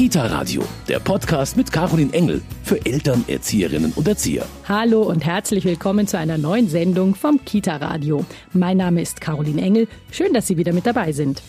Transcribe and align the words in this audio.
Kita 0.00 0.24
Radio, 0.28 0.62
der 0.88 0.98
Podcast 0.98 1.58
mit 1.58 1.70
Caroline 1.70 2.10
Engel 2.14 2.40
für 2.62 2.86
Eltern, 2.86 3.22
Erzieherinnen 3.28 3.92
und 3.94 4.08
Erzieher. 4.08 4.46
Hallo 4.66 5.02
und 5.02 5.26
herzlich 5.26 5.66
willkommen 5.66 6.06
zu 6.06 6.16
einer 6.16 6.38
neuen 6.38 6.70
Sendung 6.70 7.14
vom 7.14 7.44
Kita 7.44 7.76
Radio. 7.76 8.24
Mein 8.54 8.78
Name 8.78 9.02
ist 9.02 9.20
Caroline 9.20 9.60
Engel. 9.60 9.88
Schön, 10.10 10.32
dass 10.32 10.46
Sie 10.46 10.56
wieder 10.56 10.72
mit 10.72 10.86
dabei 10.86 11.12
sind. 11.12 11.42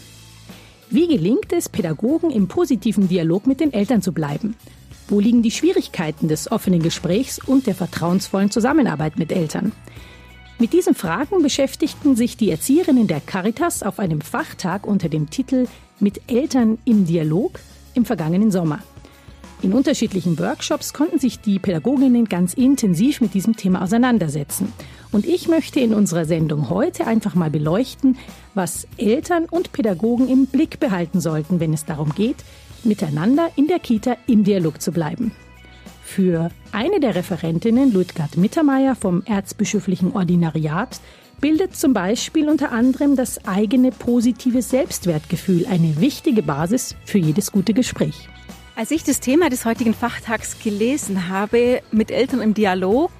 Wie 0.90 1.08
gelingt 1.08 1.54
es, 1.54 1.70
Pädagogen 1.70 2.30
im 2.30 2.50
positiven 2.50 3.08
Dialog 3.08 3.48
mit 3.48 3.62
den 3.62 3.72
Eltern 3.72 4.02
zu 4.02 4.12
bleiben? 4.12 4.58
Wo 5.08 5.22
liegen 5.22 5.44
die 5.44 5.52
Schwierigkeiten 5.52 6.28
des 6.28 6.52
offenen 6.52 6.82
Gesprächs 6.82 7.40
und 7.40 7.68
der 7.68 7.76
vertrauensvollen 7.76 8.52
Zusammenarbeit 8.52 9.18
mit 9.18 9.32
Eltern? 9.32 9.72
Mit 10.60 10.74
diesen 10.74 10.94
Fragen 10.94 11.42
beschäftigten 11.42 12.18
sich 12.18 12.36
die 12.36 12.52
Erzieherinnen 12.52 13.08
der 13.08 13.22
Caritas 13.22 13.82
auf 13.82 13.98
einem 13.98 14.20
Fachtag 14.20 14.86
unter 14.86 15.08
dem 15.08 15.30
Titel 15.30 15.68
Mit 16.02 16.20
Eltern 16.28 16.80
im 16.84 17.06
Dialog 17.06 17.62
im 17.94 18.06
vergangenen 18.06 18.52
Sommer. 18.52 18.80
In 19.62 19.74
unterschiedlichen 19.74 20.40
Workshops 20.40 20.92
konnten 20.92 21.20
sich 21.20 21.40
die 21.40 21.60
Pädagoginnen 21.60 22.26
ganz 22.26 22.56
intensiv 22.56 23.22
mit 23.22 23.36
diesem 23.36 23.56
Thema 23.56 23.84
auseinandersetzen. 23.84 24.74
Und 25.12 25.28
ich 25.28 25.48
möchte 25.48 25.80
in 25.80 25.94
unserer 25.94 26.26
Sendung 26.26 26.70
heute 26.70 27.06
einfach 27.06 27.36
mal 27.36 27.52
beleuchten, 27.52 28.18
was 28.56 28.88
Eltern 28.98 29.46
und 29.46 29.72
Pädagogen 29.72 30.28
im 30.28 30.48
Blick 30.48 30.80
behalten 30.80 31.22
sollten, 31.22 31.60
wenn 31.60 31.74
es 31.74 31.86
darum 31.86 32.16
geht, 32.16 32.38
miteinander 32.84 33.50
in 33.56 33.68
der 33.68 33.78
Kita 33.78 34.18
im 34.26 34.44
Dialog 34.44 34.82
zu 34.82 34.92
bleiben. 34.92 35.32
Für 36.04 36.50
eine 36.72 37.00
der 37.00 37.14
Referentinnen, 37.14 37.94
Ludgard 37.94 38.38
Mittermeier 38.38 38.96
vom 38.96 39.22
Erzbischöflichen 39.26 40.14
Ordinariat, 40.14 41.00
bildet 41.42 41.76
zum 41.76 41.94
Beispiel 41.94 42.48
unter 42.48 42.72
anderem 42.72 43.16
das 43.16 43.46
eigene 43.46 43.92
positive 43.92 44.62
Selbstwertgefühl 44.62 45.66
eine 45.66 46.00
wichtige 46.00 46.44
Basis 46.44 46.96
für 47.04 47.18
jedes 47.18 47.52
gute 47.52 47.74
Gespräch. 47.74 48.30
Als 48.76 48.92
ich 48.92 49.04
das 49.04 49.20
Thema 49.20 49.50
des 49.50 49.66
heutigen 49.66 49.94
Fachtags 49.94 50.60
gelesen 50.64 51.28
habe, 51.28 51.82
mit 51.92 52.10
Eltern 52.12 52.42
im 52.42 52.54
Dialog, 52.54 53.12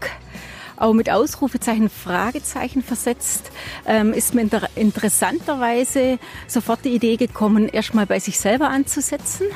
auch 0.78 0.94
mit 0.94 1.10
Ausrufezeichen, 1.10 1.90
Fragezeichen 1.90 2.82
versetzt, 2.82 3.52
ähm, 3.86 4.14
ist 4.14 4.34
mir 4.34 4.48
interessanterweise 4.76 6.18
sofort 6.48 6.86
die 6.86 6.90
Idee 6.90 7.18
gekommen, 7.18 7.68
erstmal 7.68 8.06
bei 8.06 8.20
sich 8.20 8.40
selber 8.40 8.70
anzusetzen 8.70 9.48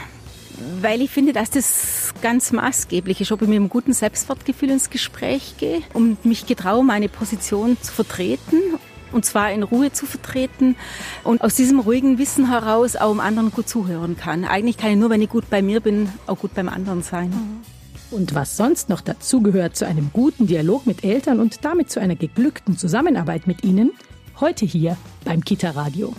weil 0.82 1.02
ich 1.02 1.10
finde, 1.10 1.34
dass 1.34 1.50
das 1.50 2.14
ganz 2.22 2.52
maßgeblich 2.52 3.22
ist, 3.22 3.32
ob 3.32 3.42
ich 3.42 3.48
mit 3.48 3.58
einem 3.58 3.70
guten 3.70 3.94
Selbstwertgefühl 3.94 4.70
ins 4.70 4.90
Gespräch 4.90 5.56
gehe 5.58 5.82
und 5.94 6.26
mich 6.26 6.46
getraue, 6.46 6.84
meine 6.84 7.10
Position 7.10 7.78
zu 7.82 7.92
vertreten 7.92 8.58
und 9.12 9.26
zwar 9.26 9.52
in 9.52 9.64
Ruhe 9.64 9.92
zu 9.92 10.06
vertreten 10.06 10.76
und 11.24 11.42
aus 11.42 11.56
diesem 11.56 11.80
ruhigen 11.80 12.18
Wissen 12.18 12.50
heraus 12.50 12.96
auch 12.96 13.12
dem 13.12 13.20
anderen 13.20 13.52
gut 13.52 13.70
zuhören 13.70 14.18
kann. 14.18 14.46
Eigentlich 14.46 14.78
kann 14.78 14.92
ich 14.92 14.98
nur, 14.98 15.10
wenn 15.10 15.22
ich 15.22 15.30
gut 15.30 15.50
bei 15.50 15.62
mir 15.62 15.80
bin, 15.80 16.10
auch 16.28 16.40
gut 16.40 16.54
beim 16.54 16.70
anderen 16.70 17.02
sein. 17.02 17.34
Und 18.12 18.36
was 18.36 18.56
sonst 18.56 18.90
noch 18.90 19.02
dazugehört 19.02 19.76
zu 19.76 19.86
einem 19.86 20.12
guten 20.14 20.48
Dialog 20.48 20.86
mit 20.86 21.04
Eltern 21.04 21.40
und 21.40 21.66
damit 21.66 21.90
zu 21.90 22.00
einer 22.00 22.16
geglückten 22.16 22.78
Zusammenarbeit 22.78 23.48
mit 23.48 23.64
ihnen, 23.64 23.92
heute 24.40 24.66
hier 24.66 24.98
beim 25.24 25.44
Kita 25.44 25.72
Radio. 25.72 26.14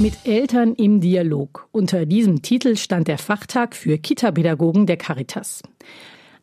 Mit 0.00 0.26
Eltern 0.26 0.74
im 0.76 1.02
Dialog. 1.02 1.68
Unter 1.72 2.06
diesem 2.06 2.40
Titel 2.40 2.76
stand 2.76 3.06
der 3.06 3.18
Fachtag 3.18 3.76
für 3.76 3.98
Kita-Pädagogen 3.98 4.86
der 4.86 4.96
Caritas. 4.96 5.62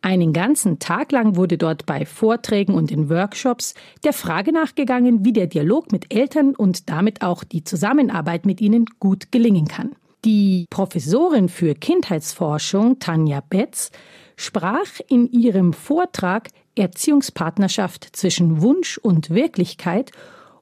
Einen 0.03 0.31
ganzen 0.31 0.77
Tag 0.77 1.11
lang 1.11 1.35
wurde 1.35 1.57
dort 1.57 1.87
bei 1.87 2.05
Vorträgen 2.05 2.75
und 2.75 2.91
in 2.91 3.09
Workshops 3.09 3.73
der 4.03 4.13
Frage 4.13 4.51
nachgegangen, 4.51 5.25
wie 5.25 5.33
der 5.33 5.47
Dialog 5.47 5.91
mit 5.91 6.13
Eltern 6.13 6.55
und 6.55 6.87
damit 6.91 7.23
auch 7.23 7.43
die 7.43 7.63
Zusammenarbeit 7.63 8.45
mit 8.45 8.61
ihnen 8.61 8.85
gut 8.99 9.31
gelingen 9.31 9.67
kann. 9.67 9.95
Die 10.23 10.67
Professorin 10.69 11.49
für 11.49 11.73
Kindheitsforschung 11.73 12.99
Tanja 12.99 13.41
Betz 13.41 13.89
sprach 14.35 14.99
in 15.09 15.31
ihrem 15.31 15.73
Vortrag 15.73 16.49
Erziehungspartnerschaft 16.75 18.15
zwischen 18.15 18.61
Wunsch 18.61 18.99
und 18.99 19.31
Wirklichkeit 19.31 20.11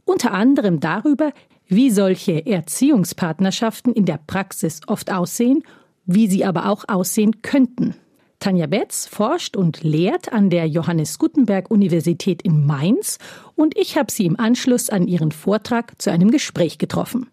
unter 0.06 0.31
anderem 0.34 0.80
darüber, 0.80 1.34
wie 1.68 1.90
solche 1.90 2.46
Erziehungspartnerschaften 2.46 3.94
in 3.94 4.06
der 4.06 4.20
Praxis 4.26 4.81
oft 4.88 5.12
aussehen, 5.12 5.64
wie 6.06 6.28
sie 6.28 6.46
aber 6.46 6.70
auch 6.70 6.86
aussehen 6.88 7.42
könnten. 7.42 7.96
Tanja 8.40 8.68
Betz 8.68 9.08
forscht 9.08 9.56
und 9.56 9.81
lehrt 9.84 10.31
an 10.31 10.50
der 10.50 10.68
Johannes 10.68 11.18
Gutenberg 11.18 11.72
Universität 11.72 12.42
in 12.42 12.66
Mainz 12.66 13.18
und 13.56 13.78
ich 13.78 13.98
habe 13.98 14.12
sie 14.12 14.25
im 14.25 14.40
Anschluss 14.40 14.90
an 14.90 15.08
ihren 15.08 15.31
Vortrag 15.31 16.00
zu 16.02 16.12
einem 16.12 16.31
Gespräch 16.31 16.78
getroffen. 16.78 17.28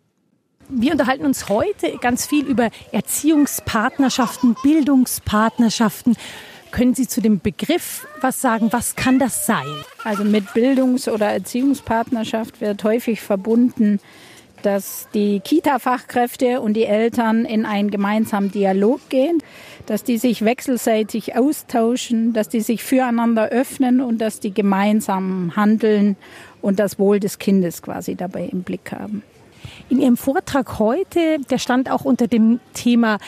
Wir 0.69 0.93
unterhalten 0.93 1.27
uns 1.27 1.51
heute 1.51 1.99
ganz 2.01 2.25
viel 2.25 2.47
über 2.47 2.71
Erziehungspartnerschaften, 2.93 4.57
Bildungspartnerschaften. 4.63 6.17
Können 6.73 6.95
Sie 6.95 7.07
zu 7.07 7.21
dem 7.21 7.39
Begriff 7.39 8.07
was 8.23 8.41
sagen? 8.41 8.73
Was 8.73 8.97
kann 8.97 9.19
das 9.19 9.45
sein? 9.45 9.67
Also 10.05 10.25
mit 10.25 10.55
Bildungs- 10.55 11.07
oder 11.07 11.27
Erziehungspartnerschaft 11.27 12.63
wird 12.63 12.83
häufig 12.83 13.21
verbunden, 13.21 14.01
dass 14.63 15.07
die 15.13 15.41
Kita-Fachkräfte 15.41 16.63
und 16.63 16.75
die 16.75 16.87
Eltern 16.87 17.45
in 17.45 17.67
einen 17.67 17.91
gemeinsamen 17.91 18.51
Dialog 18.51 19.07
gehen, 19.11 19.43
dass 19.85 20.03
die 20.03 20.17
sich 20.17 20.45
wechselseitig 20.45 21.37
austauschen, 21.37 22.33
dass 22.33 22.49
die 22.49 22.61
sich 22.61 22.83
füreinander 22.83 23.49
öffnen 23.49 24.01
und 24.01 24.19
dass 24.19 24.41
die 24.41 24.55
gemeinsam 24.55 25.55
handeln 25.55 26.17
und 26.63 26.79
das 26.79 26.99
Wohl 26.99 27.21
des 27.21 27.39
Kindes 27.39 27.83
quasi 27.83 28.15
dabei 28.15 28.49
im 28.51 28.63
Blick 28.63 28.93
haben. 28.93 29.23
In 29.91 30.01
Ihrem 30.01 30.17
Vortrag 30.17 30.79
heute, 30.79 31.39
der 31.51 31.59
stand 31.59 31.91
auch 31.91 32.05
unter 32.05 32.29
dem 32.29 32.61
Thema 32.73 33.19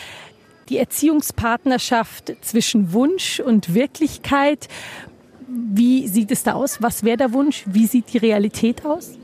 die 0.69 0.79
Erziehungspartnerschaft 0.79 2.35
zwischen 2.41 2.93
Wunsch 2.93 3.41
und 3.41 3.75
Wirklichkeit. 3.75 4.69
Wie 5.49 6.09
sieht 6.09 6.31
es 6.31 6.43
da 6.43 6.55
aus? 6.55 6.83
Was 6.83 7.05
wäre 7.05 7.17
der 7.17 7.33
Wunsch? 7.33 7.65
Wie 7.67 7.87
sieht 7.87 8.13
die 8.13 8.19
Realität 8.19 8.85
aus? 8.85 9.19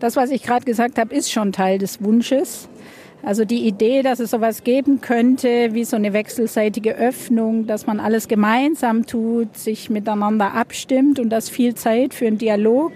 Das, 0.00 0.16
was 0.16 0.30
ich 0.30 0.42
gerade 0.42 0.64
gesagt 0.64 0.98
habe, 0.98 1.14
ist 1.14 1.30
schon 1.30 1.52
Teil 1.52 1.78
des 1.78 2.02
Wunsches. 2.02 2.68
Also 3.22 3.44
die 3.44 3.66
Idee, 3.66 4.02
dass 4.02 4.18
es 4.18 4.30
sowas 4.30 4.64
geben 4.64 5.02
könnte, 5.02 5.74
wie 5.74 5.84
so 5.84 5.96
eine 5.96 6.14
wechselseitige 6.14 6.96
Öffnung, 6.96 7.66
dass 7.66 7.86
man 7.86 8.00
alles 8.00 8.28
gemeinsam 8.28 9.04
tut, 9.04 9.58
sich 9.58 9.90
miteinander 9.90 10.54
abstimmt 10.54 11.18
und 11.18 11.28
dass 11.28 11.50
viel 11.50 11.74
Zeit 11.74 12.14
für 12.14 12.26
einen 12.26 12.38
Dialog 12.38 12.92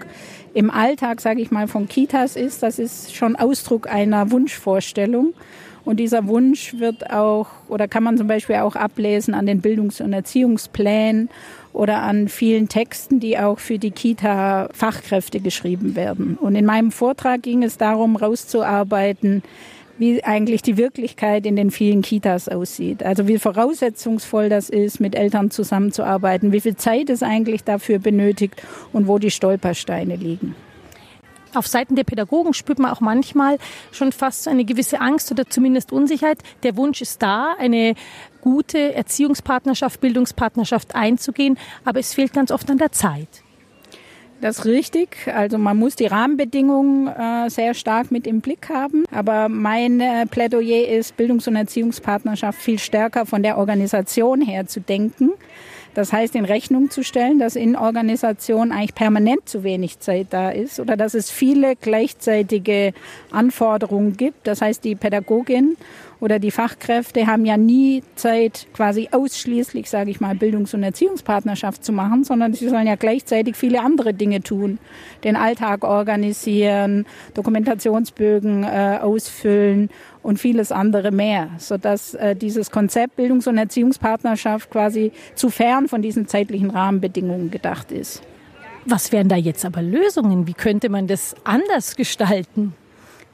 im 0.55 0.71
Alltag, 0.71 1.21
sage 1.21 1.41
ich 1.41 1.51
mal, 1.51 1.67
von 1.67 1.87
Kitas 1.87 2.35
ist, 2.35 2.63
das 2.63 2.79
ist 2.79 3.15
schon 3.15 3.35
Ausdruck 3.35 3.87
einer 3.87 4.31
Wunschvorstellung. 4.31 5.33
Und 5.85 5.99
dieser 5.99 6.27
Wunsch 6.27 6.73
wird 6.79 7.11
auch, 7.11 7.47
oder 7.69 7.87
kann 7.87 8.03
man 8.03 8.17
zum 8.17 8.27
Beispiel 8.27 8.57
auch 8.57 8.75
ablesen 8.75 9.35
an 9.35 9.45
den 9.45 9.61
Bildungs- 9.61 10.01
und 10.01 10.13
Erziehungsplänen 10.13 11.29
oder 11.73 12.01
an 12.01 12.27
vielen 12.27 12.67
Texten, 12.67 13.19
die 13.19 13.37
auch 13.37 13.59
für 13.59 13.77
die 13.77 13.91
Kita-Fachkräfte 13.91 15.39
geschrieben 15.39 15.95
werden. 15.95 16.37
Und 16.41 16.55
in 16.55 16.65
meinem 16.65 16.91
Vortrag 16.91 17.43
ging 17.43 17.63
es 17.63 17.77
darum, 17.77 18.15
rauszuarbeiten, 18.15 19.43
wie 19.97 20.23
eigentlich 20.23 20.61
die 20.61 20.77
Wirklichkeit 20.77 21.45
in 21.45 21.55
den 21.55 21.71
vielen 21.71 22.01
Kitas 22.01 22.49
aussieht. 22.49 23.03
Also 23.03 23.27
wie 23.27 23.37
voraussetzungsvoll 23.37 24.49
das 24.49 24.69
ist, 24.69 24.99
mit 24.99 25.15
Eltern 25.15 25.51
zusammenzuarbeiten, 25.51 26.51
wie 26.51 26.61
viel 26.61 26.75
Zeit 26.75 27.09
es 27.09 27.23
eigentlich 27.23 27.63
dafür 27.63 27.99
benötigt 27.99 28.61
und 28.91 29.07
wo 29.07 29.19
die 29.19 29.31
Stolpersteine 29.31 30.15
liegen. 30.15 30.55
Auf 31.55 31.67
Seiten 31.67 31.95
der 31.95 32.03
Pädagogen 32.03 32.53
spürt 32.53 32.79
man 32.79 32.91
auch 32.91 33.01
manchmal 33.01 33.57
schon 33.91 34.11
fast 34.11 34.47
eine 34.47 34.65
gewisse 34.65 34.99
Angst 34.99 35.31
oder 35.31 35.45
zumindest 35.47 35.91
Unsicherheit. 35.91 36.39
Der 36.63 36.75
Wunsch 36.75 37.01
ist 37.01 37.21
da, 37.21 37.55
eine 37.57 37.95
gute 38.41 38.93
Erziehungspartnerschaft, 38.93 40.01
Bildungspartnerschaft 40.01 40.95
einzugehen, 40.95 41.57
aber 41.83 41.99
es 41.99 42.13
fehlt 42.13 42.33
ganz 42.33 42.51
oft 42.51 42.69
an 42.69 42.77
der 42.77 42.91
Zeit. 42.91 43.27
Das 44.41 44.59
ist 44.59 44.65
richtig. 44.65 45.17
Also 45.33 45.57
man 45.57 45.77
muss 45.77 45.95
die 45.95 46.07
Rahmenbedingungen 46.07 47.07
äh, 47.07 47.49
sehr 47.49 47.73
stark 47.73 48.11
mit 48.11 48.27
im 48.27 48.41
Blick 48.41 48.69
haben. 48.69 49.05
Aber 49.09 49.47
mein 49.47 50.01
äh, 50.01 50.25
Plädoyer 50.25 50.89
ist, 50.89 51.15
Bildungs- 51.15 51.47
und 51.47 51.55
Erziehungspartnerschaft 51.55 52.61
viel 52.61 52.77
stärker 52.77 53.25
von 53.25 53.43
der 53.43 53.57
Organisation 53.57 54.41
her 54.41 54.67
zu 54.67 54.81
denken. 54.81 55.31
Das 55.95 56.11
heißt, 56.11 56.35
in 56.35 56.45
Rechnung 56.45 56.91
zu 56.91 57.03
stellen, 57.03 57.39
dass 57.39 57.55
in 57.55 57.75
Organisationen 57.75 58.71
eigentlich 58.73 58.95
permanent 58.95 59.47
zu 59.47 59.63
wenig 59.63 59.99
Zeit 59.99 60.27
da 60.29 60.49
ist 60.49 60.79
oder 60.79 60.97
dass 60.97 61.13
es 61.13 61.31
viele 61.31 61.75
gleichzeitige 61.77 62.93
Anforderungen 63.31 64.17
gibt. 64.17 64.45
Das 64.45 64.61
heißt, 64.61 64.83
die 64.83 64.95
Pädagogin 64.95 65.77
oder 66.25 66.39
die 66.39 66.49
Fachkräfte 66.49 67.27
haben 67.27 67.45
ja 67.45 67.55
nie 67.55 68.01
Zeit, 68.15 68.65
quasi 68.73 69.09
ausschließlich, 69.11 69.87
sage 69.87 70.09
ich 70.09 70.19
mal, 70.19 70.33
Bildungs- 70.33 70.73
und 70.73 70.81
Erziehungspartnerschaft 70.81 71.85
zu 71.85 71.93
machen, 71.93 72.23
sondern 72.23 72.51
sie 72.55 72.67
sollen 72.67 72.87
ja 72.87 72.95
gleichzeitig 72.95 73.55
viele 73.55 73.81
andere 73.81 74.15
Dinge 74.15 74.41
tun. 74.41 74.79
Den 75.23 75.35
Alltag 75.35 75.83
organisieren, 75.83 77.05
Dokumentationsbögen 77.35 78.63
äh, 78.63 78.97
ausfüllen 79.03 79.91
und 80.23 80.39
vieles 80.39 80.71
andere 80.71 81.11
mehr, 81.11 81.51
sodass 81.59 82.15
äh, 82.15 82.35
dieses 82.35 82.71
Konzept 82.71 83.17
Bildungs- 83.17 83.45
und 83.45 83.59
Erziehungspartnerschaft 83.59 84.71
quasi 84.71 85.11
zu 85.35 85.51
fern 85.51 85.87
von 85.87 86.01
diesen 86.01 86.27
zeitlichen 86.27 86.71
Rahmenbedingungen 86.71 87.51
gedacht 87.51 87.91
ist. 87.91 88.23
Was 88.85 89.11
wären 89.11 89.29
da 89.29 89.35
jetzt 89.35 89.63
aber 89.63 89.83
Lösungen? 89.83 90.47
Wie 90.47 90.53
könnte 90.55 90.89
man 90.89 91.05
das 91.05 91.35
anders 91.43 91.95
gestalten? 91.95 92.73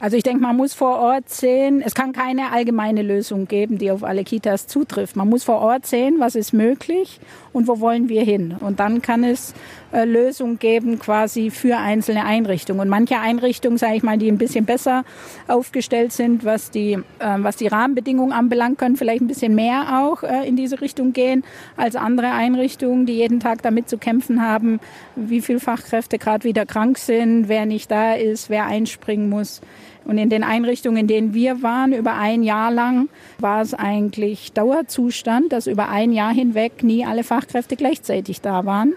Also 0.01 0.17
ich 0.17 0.23
denke, 0.23 0.41
man 0.41 0.57
muss 0.57 0.73
vor 0.73 0.97
Ort 0.97 1.29
sehen, 1.29 1.83
es 1.85 1.93
kann 1.93 2.11
keine 2.11 2.51
allgemeine 2.51 3.03
Lösung 3.03 3.47
geben, 3.47 3.77
die 3.77 3.91
auf 3.91 4.03
alle 4.03 4.23
Kitas 4.23 4.65
zutrifft. 4.65 5.15
Man 5.15 5.29
muss 5.29 5.43
vor 5.43 5.59
Ort 5.59 5.85
sehen, 5.85 6.15
was 6.17 6.33
ist 6.33 6.53
möglich 6.53 7.19
und 7.53 7.67
wo 7.67 7.79
wollen 7.79 8.09
wir 8.09 8.23
hin. 8.23 8.55
Und 8.59 8.79
dann 8.79 9.03
kann 9.03 9.23
es 9.23 9.53
äh, 9.91 10.05
Lösungen 10.05 10.59
geben 10.59 10.99
quasi 10.99 11.51
für 11.51 11.77
einzelne 11.77 12.25
Einrichtungen. 12.25 12.81
Und 12.81 12.89
manche 12.89 13.19
Einrichtungen, 13.19 13.77
sage 13.77 13.95
ich 13.95 14.03
mal, 14.03 14.17
die 14.17 14.29
ein 14.29 14.37
bisschen 14.37 14.65
besser 14.65 15.03
aufgestellt 15.47 16.13
sind, 16.13 16.45
was 16.45 16.71
die, 16.71 16.93
äh, 16.93 16.99
was 17.19 17.57
die 17.57 17.67
Rahmenbedingungen 17.67 18.31
anbelangt, 18.31 18.77
können 18.77 18.95
vielleicht 18.95 19.21
ein 19.21 19.27
bisschen 19.27 19.55
mehr 19.55 20.01
auch 20.01 20.23
äh, 20.23 20.47
in 20.47 20.55
diese 20.55 20.81
Richtung 20.81 21.13
gehen 21.13 21.43
als 21.77 21.95
andere 21.95 22.31
Einrichtungen, 22.31 23.05
die 23.05 23.13
jeden 23.13 23.39
Tag 23.39 23.61
damit 23.61 23.89
zu 23.89 23.97
kämpfen 23.97 24.41
haben, 24.41 24.79
wie 25.15 25.41
viele 25.41 25.59
Fachkräfte 25.59 26.17
gerade 26.17 26.43
wieder 26.43 26.65
krank 26.65 26.97
sind, 26.97 27.49
wer 27.49 27.65
nicht 27.65 27.91
da 27.91 28.13
ist, 28.13 28.49
wer 28.49 28.65
einspringen 28.65 29.29
muss. 29.29 29.61
Und 30.05 30.17
in 30.17 30.29
den 30.29 30.43
Einrichtungen, 30.43 30.97
in 30.97 31.07
denen 31.07 31.33
wir 31.33 31.61
waren, 31.61 31.93
über 31.93 32.15
ein 32.15 32.43
Jahr 32.43 32.71
lang, 32.71 33.09
war 33.39 33.61
es 33.61 33.73
eigentlich 33.73 34.51
Dauerzustand, 34.53 35.51
dass 35.53 35.67
über 35.67 35.89
ein 35.89 36.11
Jahr 36.11 36.33
hinweg 36.33 36.83
nie 36.83 37.05
alle 37.05 37.23
Fachkräfte 37.23 37.75
gleichzeitig 37.75 38.41
da 38.41 38.65
waren. 38.65 38.93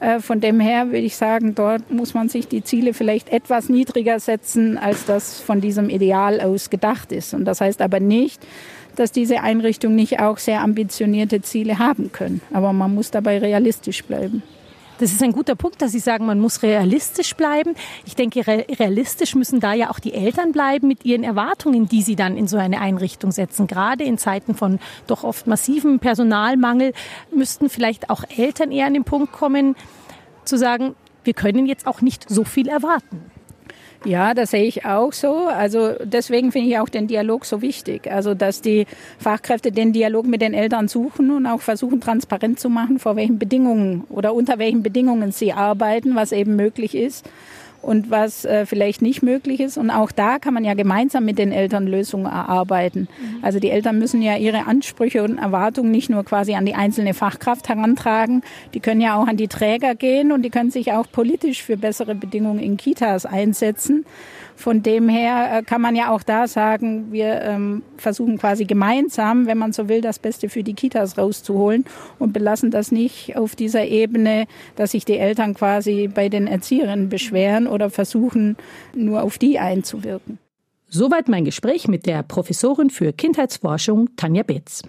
Äh, 0.00 0.20
von 0.20 0.40
dem 0.40 0.60
her 0.60 0.86
würde 0.86 0.98
ich 0.98 1.16
sagen, 1.16 1.54
dort 1.54 1.90
muss 1.90 2.14
man 2.14 2.28
sich 2.28 2.48
die 2.48 2.64
Ziele 2.64 2.94
vielleicht 2.94 3.28
etwas 3.30 3.68
niedriger 3.68 4.18
setzen, 4.18 4.78
als 4.78 5.04
das 5.04 5.40
von 5.40 5.60
diesem 5.60 5.90
Ideal 5.90 6.40
aus 6.40 6.70
gedacht 6.70 7.12
ist. 7.12 7.34
Und 7.34 7.44
das 7.44 7.60
heißt 7.60 7.82
aber 7.82 8.00
nicht, 8.00 8.44
dass 8.96 9.12
diese 9.12 9.42
Einrichtungen 9.42 9.96
nicht 9.96 10.18
auch 10.20 10.38
sehr 10.38 10.62
ambitionierte 10.62 11.42
Ziele 11.42 11.78
haben 11.78 12.12
können. 12.12 12.40
Aber 12.52 12.72
man 12.72 12.94
muss 12.94 13.10
dabei 13.10 13.38
realistisch 13.38 14.02
bleiben. 14.04 14.42
Das 15.00 15.12
ist 15.12 15.22
ein 15.22 15.32
guter 15.32 15.54
Punkt, 15.54 15.80
dass 15.80 15.92
Sie 15.92 15.98
sagen, 15.98 16.26
man 16.26 16.38
muss 16.40 16.62
realistisch 16.62 17.34
bleiben. 17.34 17.74
Ich 18.04 18.16
denke, 18.16 18.46
realistisch 18.46 19.34
müssen 19.34 19.58
da 19.58 19.72
ja 19.72 19.88
auch 19.90 19.98
die 19.98 20.12
Eltern 20.12 20.52
bleiben 20.52 20.88
mit 20.88 21.06
ihren 21.06 21.24
Erwartungen, 21.24 21.88
die 21.88 22.02
sie 22.02 22.16
dann 22.16 22.36
in 22.36 22.46
so 22.46 22.58
eine 22.58 22.82
Einrichtung 22.82 23.32
setzen. 23.32 23.66
Gerade 23.66 24.04
in 24.04 24.18
Zeiten 24.18 24.54
von 24.54 24.78
doch 25.06 25.24
oft 25.24 25.46
massivem 25.46 26.00
Personalmangel 26.00 26.92
müssten 27.34 27.70
vielleicht 27.70 28.10
auch 28.10 28.24
Eltern 28.36 28.72
eher 28.72 28.84
an 28.84 28.92
den 28.92 29.04
Punkt 29.04 29.32
kommen, 29.32 29.74
zu 30.44 30.58
sagen, 30.58 30.94
wir 31.24 31.32
können 31.32 31.64
jetzt 31.64 31.86
auch 31.86 32.02
nicht 32.02 32.28
so 32.28 32.44
viel 32.44 32.68
erwarten. 32.68 33.22
Ja, 34.04 34.32
das 34.32 34.52
sehe 34.52 34.64
ich 34.64 34.86
auch 34.86 35.12
so. 35.12 35.48
Also 35.48 35.92
deswegen 36.02 36.52
finde 36.52 36.68
ich 36.68 36.78
auch 36.78 36.88
den 36.88 37.06
Dialog 37.06 37.44
so 37.44 37.60
wichtig. 37.60 38.10
Also 38.10 38.34
dass 38.34 38.62
die 38.62 38.86
Fachkräfte 39.18 39.72
den 39.72 39.92
Dialog 39.92 40.26
mit 40.26 40.40
den 40.40 40.54
Eltern 40.54 40.88
suchen 40.88 41.30
und 41.30 41.46
auch 41.46 41.60
versuchen 41.60 42.00
transparent 42.00 42.58
zu 42.58 42.70
machen, 42.70 42.98
vor 42.98 43.16
welchen 43.16 43.38
Bedingungen 43.38 44.04
oder 44.08 44.32
unter 44.32 44.58
welchen 44.58 44.82
Bedingungen 44.82 45.32
sie 45.32 45.52
arbeiten, 45.52 46.14
was 46.14 46.32
eben 46.32 46.56
möglich 46.56 46.94
ist 46.94 47.26
und 47.82 48.10
was 48.10 48.44
äh, 48.44 48.66
vielleicht 48.66 49.02
nicht 49.02 49.22
möglich 49.22 49.60
ist. 49.60 49.78
Und 49.78 49.90
auch 49.90 50.12
da 50.12 50.38
kann 50.38 50.54
man 50.54 50.64
ja 50.64 50.74
gemeinsam 50.74 51.24
mit 51.24 51.38
den 51.38 51.52
Eltern 51.52 51.86
Lösungen 51.86 52.26
erarbeiten. 52.26 53.08
Mhm. 53.20 53.38
Also 53.42 53.58
die 53.58 53.70
Eltern 53.70 53.98
müssen 53.98 54.22
ja 54.22 54.36
ihre 54.36 54.66
Ansprüche 54.66 55.22
und 55.22 55.38
Erwartungen 55.38 55.90
nicht 55.90 56.10
nur 56.10 56.24
quasi 56.24 56.54
an 56.54 56.66
die 56.66 56.74
einzelne 56.74 57.14
Fachkraft 57.14 57.68
herantragen, 57.68 58.42
die 58.74 58.80
können 58.80 59.00
ja 59.00 59.16
auch 59.16 59.26
an 59.26 59.36
die 59.36 59.48
Träger 59.48 59.94
gehen 59.94 60.32
und 60.32 60.42
die 60.42 60.50
können 60.50 60.70
sich 60.70 60.92
auch 60.92 61.06
politisch 61.10 61.62
für 61.62 61.76
bessere 61.76 62.14
Bedingungen 62.14 62.60
in 62.60 62.76
Kitas 62.76 63.26
einsetzen. 63.26 64.04
Von 64.60 64.82
dem 64.82 65.08
her 65.08 65.48
äh, 65.52 65.62
kann 65.62 65.80
man 65.80 65.96
ja 65.96 66.10
auch 66.10 66.22
da 66.22 66.46
sagen, 66.46 67.12
wir 67.12 67.40
ähm, 67.40 67.82
versuchen 67.96 68.36
quasi 68.36 68.66
gemeinsam, 68.66 69.46
wenn 69.46 69.56
man 69.56 69.72
so 69.72 69.88
will, 69.88 70.02
das 70.02 70.18
Beste 70.18 70.50
für 70.50 70.62
die 70.62 70.74
Kitas 70.74 71.16
rauszuholen 71.16 71.86
und 72.18 72.34
belassen 72.34 72.70
das 72.70 72.92
nicht 72.92 73.38
auf 73.38 73.56
dieser 73.56 73.86
Ebene, 73.86 74.46
dass 74.76 74.90
sich 74.90 75.06
die 75.06 75.16
Eltern 75.16 75.54
quasi 75.54 76.10
bei 76.14 76.28
den 76.28 76.46
Erzieherinnen 76.46 77.08
beschweren 77.08 77.66
oder 77.66 77.88
versuchen, 77.88 78.58
nur 78.94 79.22
auf 79.22 79.38
die 79.38 79.58
einzuwirken. 79.58 80.38
Soweit 80.90 81.28
mein 81.28 81.46
Gespräch 81.46 81.88
mit 81.88 82.04
der 82.04 82.22
Professorin 82.22 82.90
für 82.90 83.14
Kindheitsforschung 83.14 84.10
Tanja 84.16 84.42
Betz. 84.42 84.82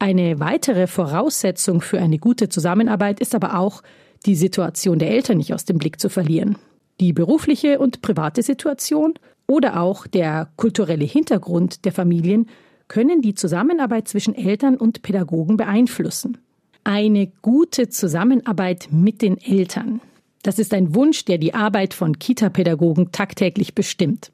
Eine 0.00 0.40
weitere 0.40 0.88
Voraussetzung 0.88 1.80
für 1.80 2.00
eine 2.00 2.18
gute 2.18 2.48
Zusammenarbeit 2.48 3.20
ist 3.20 3.36
aber 3.36 3.56
auch, 3.56 3.84
die 4.26 4.34
Situation 4.34 4.98
der 4.98 5.10
Eltern 5.10 5.36
nicht 5.36 5.54
aus 5.54 5.64
dem 5.64 5.78
Blick 5.78 6.00
zu 6.00 6.08
verlieren 6.08 6.56
die 7.02 7.12
berufliche 7.12 7.80
und 7.80 8.00
private 8.00 8.42
Situation 8.42 9.14
oder 9.48 9.80
auch 9.80 10.06
der 10.06 10.48
kulturelle 10.56 11.04
Hintergrund 11.04 11.84
der 11.84 11.90
Familien 11.90 12.46
können 12.86 13.22
die 13.22 13.34
Zusammenarbeit 13.34 14.06
zwischen 14.06 14.36
Eltern 14.36 14.76
und 14.76 15.02
Pädagogen 15.02 15.56
beeinflussen. 15.56 16.38
Eine 16.84 17.32
gute 17.42 17.88
Zusammenarbeit 17.88 18.88
mit 18.92 19.20
den 19.20 19.36
Eltern. 19.40 20.00
Das 20.44 20.60
ist 20.60 20.72
ein 20.72 20.94
Wunsch, 20.94 21.24
der 21.24 21.38
die 21.38 21.54
Arbeit 21.54 21.92
von 21.92 22.20
Kita-Pädagogen 22.20 23.10
tagtäglich 23.10 23.74
bestimmt. 23.74 24.30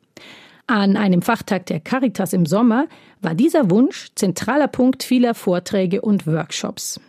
An 0.67 0.99
einem 0.99 1.23
Fachtag 1.23 1.64
der 1.67 1.81
Caritas 1.81 2.35
im 2.35 2.44
Sommer 2.44 2.87
war 3.23 3.35
dieser 3.35 3.71
Wunsch 3.71 4.11
zentraler 4.14 4.69
Punkt 4.69 5.03
vieler 5.03 5.35
Vorträge 5.35 6.03
und 6.03 6.26
Workshops. 6.26 7.00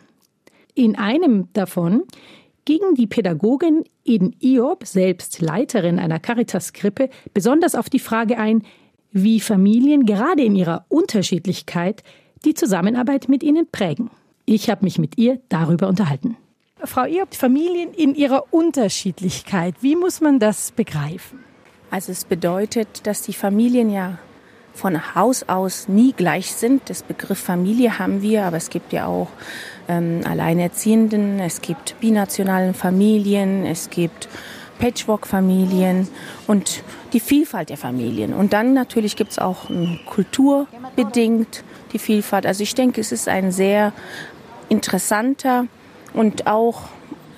In 0.73 0.97
einem 0.97 1.49
davon 1.51 2.03
ging 2.69 2.93
die 2.93 3.07
Pädagogin 3.07 3.83
Eden 4.05 4.35
Iob, 4.39 4.85
selbst 4.85 5.41
Leiterin 5.41 5.97
einer 5.97 6.19
Caritas-Krippe, 6.19 7.09
besonders 7.33 7.73
auf 7.73 7.89
die 7.89 7.97
Frage 7.97 8.37
ein, 8.37 8.61
wie 9.11 9.39
Familien 9.39 10.05
gerade 10.05 10.43
in 10.43 10.55
ihrer 10.55 10.85
Unterschiedlichkeit 10.87 12.03
die 12.45 12.53
Zusammenarbeit 12.53 13.27
mit 13.27 13.41
ihnen 13.41 13.67
prägen. 13.71 14.11
Ich 14.45 14.69
habe 14.69 14.85
mich 14.85 14.99
mit 14.99 15.17
ihr 15.17 15.41
darüber 15.49 15.87
unterhalten. 15.87 16.37
Frau 16.83 17.05
Iob, 17.05 17.33
Familien 17.33 17.91
in 17.91 18.13
ihrer 18.13 18.53
Unterschiedlichkeit, 18.53 19.73
wie 19.81 19.95
muss 19.95 20.21
man 20.21 20.37
das 20.37 20.71
begreifen? 20.71 21.39
Also 21.89 22.11
es 22.11 22.23
bedeutet, 22.23 23.07
dass 23.07 23.23
die 23.23 23.33
Familien 23.33 23.89
ja 23.89 24.19
von 24.73 25.15
Haus 25.15 25.43
aus 25.47 25.87
nie 25.87 26.13
gleich 26.13 26.53
sind. 26.53 26.89
Das 26.89 27.03
Begriff 27.03 27.39
Familie 27.39 27.99
haben 27.99 28.21
wir, 28.21 28.45
aber 28.45 28.57
es 28.57 28.69
gibt 28.69 28.93
ja 28.93 29.05
auch 29.05 29.27
ähm, 29.87 30.21
Alleinerziehenden, 30.23 31.39
es 31.39 31.61
gibt 31.61 31.99
binationalen 31.99 32.73
Familien, 32.73 33.65
es 33.65 33.89
gibt 33.89 34.29
Patchwork-Familien 34.79 36.07
und 36.47 36.83
die 37.13 37.19
Vielfalt 37.19 37.69
der 37.69 37.77
Familien. 37.77 38.33
Und 38.33 38.53
dann 38.53 38.73
natürlich 38.73 39.15
gibt 39.15 39.31
es 39.31 39.39
auch 39.39 39.69
ähm, 39.69 39.99
kulturbedingt 40.05 41.63
die 41.91 41.99
Vielfalt. 41.99 42.45
Also 42.45 42.63
ich 42.63 42.75
denke, 42.75 43.01
es 43.01 43.11
ist 43.11 43.27
ein 43.27 43.51
sehr 43.51 43.93
interessanter 44.69 45.65
und 46.13 46.47
auch 46.47 46.83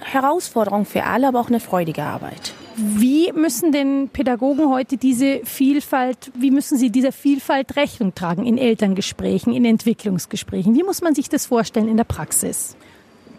Herausforderung 0.02 0.86
für 0.86 1.04
alle, 1.04 1.28
aber 1.28 1.40
auch 1.40 1.50
eine 1.50 1.60
freudige 1.60 2.04
Arbeit. 2.04 2.54
Wie 2.84 3.32
müssen 3.34 3.72
denn 3.72 4.10
Pädagogen 4.12 4.70
heute 4.70 4.98
diese 4.98 5.42
Vielfalt, 5.44 6.32
wie 6.34 6.50
müssen 6.50 6.80
sie 6.80 6.90
dieser 6.90 7.12
Vielfalt 7.12 7.76
Rechnung 7.76 8.16
tragen 8.16 8.44
in 8.44 8.58
Elterngesprächen, 8.58 9.54
in 9.54 9.66
Entwicklungsgesprächen? 9.66 10.76
Wie 10.76 10.82
muss 10.82 11.02
man 11.02 11.14
sich 11.14 11.30
das 11.30 11.46
vorstellen 11.46 11.88
in 11.88 11.98
der 11.98 12.06
Praxis? 12.06 12.76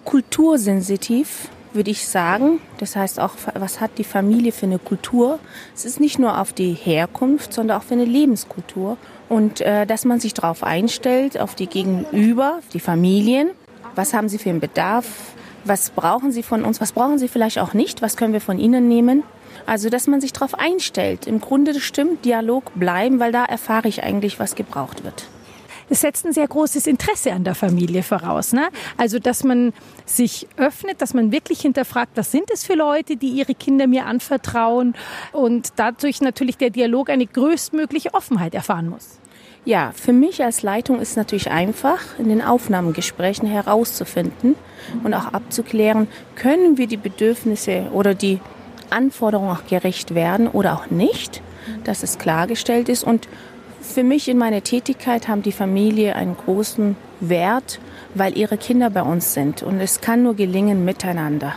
Kultursensitiv 0.05 1.49
würde 1.73 1.91
ich 1.91 2.07
sagen. 2.07 2.61
Das 2.79 2.95
heißt 2.95 3.19
auch, 3.19 3.33
was 3.55 3.81
hat 3.81 3.99
die 3.99 4.05
Familie 4.05 4.53
für 4.53 4.67
eine 4.67 4.79
Kultur? 4.79 5.41
Es 5.75 5.85
ist 5.85 5.99
nicht 5.99 6.21
nur 6.21 6.39
auf 6.39 6.53
die 6.53 6.75
Herkunft, 6.75 7.53
sondern 7.53 7.79
auch 7.79 7.83
für 7.83 7.95
eine 7.95 8.05
Lebenskultur. 8.05 8.97
Und 9.29 9.61
äh, 9.61 9.87
dass 9.87 10.05
man 10.05 10.21
sich 10.21 10.35
darauf 10.35 10.63
einstellt, 10.63 11.41
auf 11.41 11.57
die 11.57 11.67
Gegenüber, 11.67 12.61
die 12.75 12.81
Familien. 12.81 13.51
Was 13.97 14.15
haben 14.15 14.29
sie 14.29 14.39
für 14.39 14.51
einen 14.51 14.61
Bedarf? 14.61 15.35
Was 15.65 15.91
brauchen 15.91 16.33
Sie 16.33 16.43
von 16.43 16.65
uns, 16.65 16.81
was 16.81 16.93
brauchen 16.93 17.19
Sie 17.19 17.29
vielleicht 17.29 17.59
auch 17.59 17.75
nicht, 17.75 18.03
was 18.03 18.17
können 18.17 18.33
wir 18.33 18.41
von 18.41 18.59
Ihnen 18.59 18.89
nehmen. 18.89 19.23
Also, 19.67 19.91
dass 19.91 20.07
man 20.07 20.21
sich 20.21 20.33
darauf 20.33 20.59
einstellt. 20.59 21.27
Im 21.27 21.41
Grunde 21.41 21.79
stimmt, 21.79 22.25
Dialog 22.25 22.73
bleiben, 22.75 23.21
weil 23.21 23.33
da 23.33 23.45
erfahre 23.45 23.89
ich 23.89 24.03
eigentlich, 24.03 24.41
was 24.41 24.55
gebraucht 24.55 25.05
wird. 25.05 25.27
Es 25.89 26.01
setzt 26.01 26.25
ein 26.25 26.33
sehr 26.33 26.49
großes 26.49 26.87
Interesse 26.87 27.33
an 27.33 27.45
der 27.45 27.55
Familie 27.55 28.03
voraus. 28.03 28.53
Ne? 28.53 28.69
Also, 28.97 29.19
dass 29.19 29.45
man 29.45 29.73
sich 30.07 30.49
öffnet, 30.57 31.03
dass 31.03 31.15
man 31.15 31.33
wirklich 31.33 31.61
hinterfragt, 31.61 32.13
was 32.17 32.33
sind 32.33 32.51
es 32.51 32.65
für 32.65 32.75
Leute, 32.75 33.17
die 33.17 33.29
ihre 33.29 33.55
Kinder 33.55 33.87
mir 33.87 34.07
anvertrauen 34.07 34.95
und 35.33 35.75
dadurch 35.77 36.21
natürlich 36.21 36.57
der 36.57 36.71
Dialog 36.71 37.11
eine 37.11 37.27
größtmögliche 37.27 38.15
Offenheit 38.15 38.55
erfahren 38.55 38.89
muss. 38.89 39.19
Ja, 39.65 39.93
für 39.95 40.13
mich 40.13 40.43
als 40.43 40.65
Leitung 40.65 41.01
ist 41.01 41.17
natürlich 41.17 41.53
einfach, 41.53 42.19
in 42.19 42.29
den 42.29 42.43
Aufnahmegesprächen 42.43 43.49
herauszufinden 43.49 44.57
und 45.05 45.15
auch 45.15 45.27
abzuklären, 45.33 46.09
können 46.35 46.79
wir 46.79 46.89
die 46.89 46.97
Bedürfnisse 46.97 47.87
oder 47.93 48.13
die 48.13 48.41
Anforderungen 48.91 49.57
auch 49.57 49.65
gerecht 49.67 50.17
werden 50.17 50.49
oder 50.49 50.75
auch 50.75 50.91
nicht, 50.91 51.43
dass 51.85 52.03
es 52.03 52.19
klargestellt 52.19 52.89
ist. 52.89 53.05
Und 53.05 53.29
für 53.81 54.03
mich 54.03 54.29
in 54.29 54.37
meiner 54.37 54.65
Tätigkeit 54.65 55.29
haben 55.29 55.43
die 55.43 55.53
Familie 55.53 56.17
einen 56.17 56.37
großen 56.37 56.97
Wert, 57.21 57.79
weil 58.15 58.37
ihre 58.37 58.59
Kinder 58.59 58.91
bei 58.91 59.03
uns 59.03 59.33
sind. 59.33 59.63
Und 59.63 59.81
es 59.81 60.01
kann 60.01 60.25
nur 60.25 60.35
gelingen 60.35 60.85
miteinander. 60.85 61.55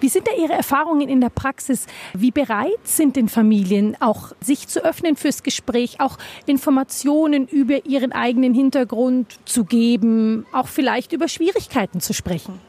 Wie 0.00 0.08
sind 0.08 0.26
da 0.26 0.32
Ihre 0.32 0.52
Erfahrungen 0.52 1.08
in 1.08 1.20
der 1.20 1.30
Praxis? 1.30 1.86
Wie 2.12 2.30
bereit 2.30 2.78
sind 2.84 3.16
denn 3.16 3.28
Familien 3.28 3.96
auch 4.00 4.32
sich 4.40 4.68
zu 4.68 4.84
öffnen 4.84 5.16
fürs 5.16 5.42
Gespräch, 5.42 6.00
auch 6.00 6.18
Informationen 6.46 7.48
über 7.48 7.86
ihren 7.86 8.12
eigenen 8.12 8.54
Hintergrund 8.54 9.38
zu 9.46 9.64
geben, 9.64 10.46
auch 10.52 10.68
vielleicht 10.68 11.12
über 11.12 11.28
Schwierigkeiten 11.28 12.00
zu 12.00 12.12
sprechen? 12.12 12.60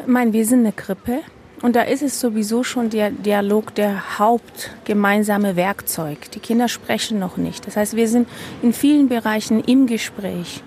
Ich 0.00 0.06
meine, 0.06 0.32
wir 0.32 0.44
sind 0.44 0.60
eine 0.60 0.72
Krippe 0.72 1.20
Und 1.62 1.76
da 1.76 1.82
ist 1.82 2.02
es 2.02 2.20
sowieso 2.20 2.62
schon 2.62 2.90
der 2.90 3.10
Dialog 3.10 3.74
der 3.74 4.18
hauptgemeinsame 4.18 5.56
Werkzeug. 5.56 6.30
Die 6.32 6.40
Kinder 6.40 6.68
sprechen 6.68 7.18
noch 7.18 7.38
nicht. 7.38 7.66
Das 7.66 7.76
heißt, 7.78 7.96
wir 7.96 8.06
sind 8.06 8.28
in 8.60 8.74
vielen 8.74 9.08
Bereichen 9.08 9.64
im 9.64 9.86
Gespräch. 9.86 10.62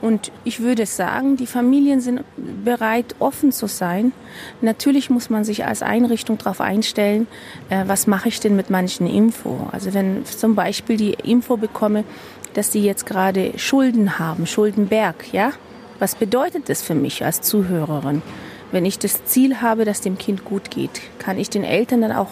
Und 0.00 0.32
ich 0.44 0.60
würde 0.60 0.86
sagen, 0.86 1.36
die 1.36 1.46
Familien 1.46 2.00
sind 2.00 2.22
bereit, 2.64 3.14
offen 3.18 3.52
zu 3.52 3.66
sein. 3.66 4.12
Natürlich 4.62 5.10
muss 5.10 5.28
man 5.28 5.44
sich 5.44 5.66
als 5.66 5.82
Einrichtung 5.82 6.38
darauf 6.38 6.60
einstellen, 6.60 7.26
äh, 7.68 7.84
was 7.86 8.06
mache 8.06 8.28
ich 8.28 8.40
denn 8.40 8.56
mit 8.56 8.70
manchen 8.70 9.06
Info. 9.06 9.68
Also 9.72 9.92
wenn 9.92 10.24
zum 10.24 10.54
Beispiel 10.54 10.96
die 10.96 11.12
Info 11.12 11.56
bekomme, 11.56 12.04
dass 12.54 12.72
sie 12.72 12.82
jetzt 12.82 13.06
gerade 13.06 13.58
Schulden 13.58 14.18
haben, 14.18 14.46
Schuldenberg, 14.46 15.32
ja? 15.32 15.52
Was 15.98 16.14
bedeutet 16.14 16.70
das 16.70 16.80
für 16.80 16.94
mich 16.94 17.24
als 17.24 17.42
Zuhörerin? 17.42 18.22
Wenn 18.72 18.86
ich 18.86 18.98
das 18.98 19.24
Ziel 19.26 19.60
habe, 19.60 19.84
dass 19.84 20.00
dem 20.00 20.16
Kind 20.16 20.46
gut 20.46 20.70
geht, 20.70 21.02
kann 21.18 21.38
ich 21.38 21.50
den 21.50 21.64
Eltern 21.64 22.00
dann 22.00 22.12
auch 22.12 22.30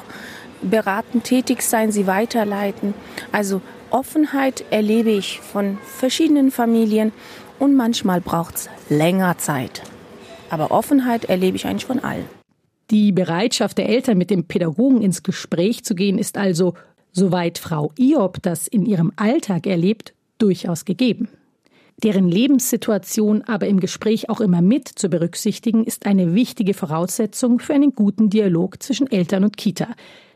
beraten, 0.63 1.23
tätig 1.23 1.63
sein, 1.63 1.93
sie 1.93 2.07
weiterleiten. 2.07 2.95
Also 3.31 3.61
Offenheit 3.91 4.65
erlebe 4.71 5.11
ich 5.11 5.41
von 5.41 5.79
verschiedenen 5.85 6.51
Familien 6.51 7.13
und 7.59 7.75
manchmal 7.75 8.21
braucht 8.21 8.57
es 8.57 8.69
länger 8.89 9.39
Zeit. 9.39 9.83
Aber 10.51 10.71
Offenheit 10.71 11.25
erlebe 11.27 11.57
ich 11.57 11.67
eigentlich 11.67 11.87
von 11.87 12.01
allen. 12.01 12.25
Die 12.91 13.13
Bereitschaft 13.13 13.77
der 13.77 13.89
Eltern, 13.89 14.17
mit 14.17 14.31
dem 14.31 14.45
Pädagogen 14.45 15.03
ins 15.03 15.23
Gespräch 15.23 15.85
zu 15.85 15.95
gehen, 15.95 16.19
ist 16.19 16.39
also, 16.39 16.75
soweit 17.13 17.59
Frau 17.59 17.93
Iob 17.99 18.43
das 18.43 18.67
in 18.67 18.87
ihrem 18.87 19.13
Alltag 19.17 19.67
erlebt, 19.67 20.15
durchaus 20.39 20.85
gegeben. 20.85 21.29
Deren 22.03 22.29
Lebenssituation 22.29 23.43
aber 23.43 23.67
im 23.67 23.81
Gespräch 23.81 24.31
auch 24.31 24.41
immer 24.41 24.63
mit 24.63 24.89
zu 24.89 25.09
berücksichtigen, 25.09 25.85
ist 25.85 26.07
eine 26.07 26.35
wichtige 26.35 26.73
Voraussetzung 26.73 27.59
für 27.59 27.75
einen 27.75 27.95
guten 27.95 28.31
Dialog 28.31 28.81
zwischen 28.83 29.11
Eltern 29.11 29.45
und 29.45 29.57
Kita. 29.57 29.89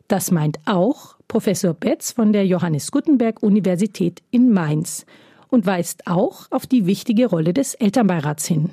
Das 0.08 0.32
meint 0.32 0.58
auch 0.66 1.16
Professor 1.28 1.72
Betz 1.72 2.12
von 2.12 2.32
der 2.32 2.44
Johannes 2.46 2.90
Gutenberg 2.90 3.42
Universität 3.42 4.22
in 4.30 4.52
Mainz 4.52 5.06
und 5.52 5.66
weist 5.66 6.06
auch 6.06 6.46
auf 6.50 6.66
die 6.66 6.86
wichtige 6.86 7.26
Rolle 7.26 7.52
des 7.52 7.74
Elternbeirats 7.74 8.46
hin. 8.46 8.70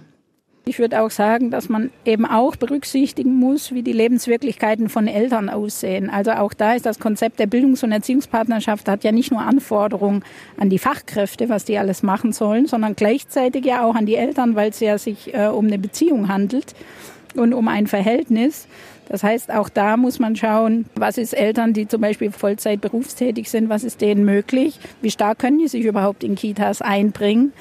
Ich 0.65 0.77
würde 0.77 1.01
auch 1.01 1.09
sagen, 1.09 1.49
dass 1.51 1.67
man 1.67 1.89
eben 2.05 2.25
auch 2.25 2.55
berücksichtigen 2.55 3.35
muss, 3.35 3.73
wie 3.73 3.81
die 3.81 3.91
Lebenswirklichkeiten 3.91 4.87
von 4.87 5.07
Eltern 5.07 5.49
aussehen. 5.49 6.09
Also 6.09 6.31
auch 6.31 6.53
da 6.53 6.73
ist 6.73 6.85
das 6.85 6.99
Konzept 6.99 7.39
der 7.39 7.47
Bildungs- 7.47 7.83
und 7.83 7.91
Erziehungspartnerschaft 7.91 8.87
hat 8.87 9.03
ja 9.03 9.11
nicht 9.11 9.31
nur 9.31 9.41
Anforderungen 9.41 10.23
an 10.57 10.69
die 10.69 10.77
Fachkräfte, 10.77 11.49
was 11.49 11.65
die 11.65 11.77
alles 11.79 12.03
machen 12.03 12.33
sollen, 12.33 12.67
sondern 12.67 12.95
gleichzeitig 12.95 13.65
ja 13.65 13.83
auch 13.83 13.95
an 13.95 14.05
die 14.05 14.15
Eltern, 14.15 14.55
weil 14.55 14.69
es 14.69 14.79
ja 14.79 14.97
sich 14.97 15.33
äh, 15.33 15.47
um 15.47 15.65
eine 15.65 15.79
Beziehung 15.79 16.27
handelt 16.29 16.75
und 17.35 17.53
um 17.53 17.67
ein 17.67 17.87
Verhältnis. 17.87 18.67
Das 19.09 19.23
heißt, 19.23 19.51
auch 19.51 19.69
da 19.69 19.97
muss 19.97 20.19
man 20.19 20.35
schauen, 20.35 20.85
was 20.95 21.17
ist 21.17 21.33
Eltern, 21.33 21.73
die 21.73 21.87
zum 21.87 21.99
Beispiel 21.99 22.31
Vollzeit 22.31 22.79
berufstätig 22.79 23.49
sind, 23.49 23.67
was 23.67 23.83
ist 23.83 24.01
denen 24.01 24.23
möglich, 24.23 24.79
wie 25.01 25.09
stark 25.09 25.39
können 25.39 25.57
die 25.57 25.67
sich 25.67 25.83
überhaupt 25.83 26.23
in 26.23 26.35
Kitas 26.35 26.83
einbringen 26.83 27.51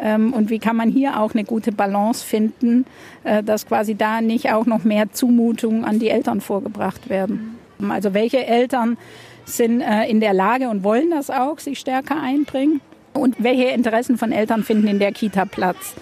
ähm, 0.00 0.32
und 0.32 0.50
wie 0.50 0.58
kann 0.58 0.74
man 0.74 0.90
hier 0.90 1.20
auch 1.20 1.32
eine 1.32 1.44
gute 1.44 1.70
Balance 1.70 2.24
finden, 2.24 2.86
äh, 3.22 3.44
dass 3.44 3.66
quasi 3.66 3.94
da 3.94 4.20
nicht 4.20 4.52
auch 4.52 4.66
noch 4.66 4.82
mehr 4.82 5.12
Zumutungen 5.12 5.84
an 5.84 6.00
die 6.00 6.10
Eltern 6.10 6.40
vorgebracht 6.40 7.08
werden. 7.08 7.56
Also 7.88 8.12
welche 8.12 8.44
Eltern 8.44 8.98
sind 9.44 9.82
äh, 9.82 10.08
in 10.08 10.18
der 10.18 10.34
Lage 10.34 10.68
und 10.68 10.82
wollen 10.82 11.10
das 11.10 11.30
auch, 11.30 11.60
sich 11.60 11.78
stärker 11.78 12.20
einbringen 12.20 12.80
und 13.12 13.36
welche 13.38 13.68
Interessen 13.68 14.18
von 14.18 14.32
Eltern 14.32 14.64
finden 14.64 14.88
in 14.88 14.98
der 14.98 15.12
Kita 15.12 15.44
Platz. 15.44 15.94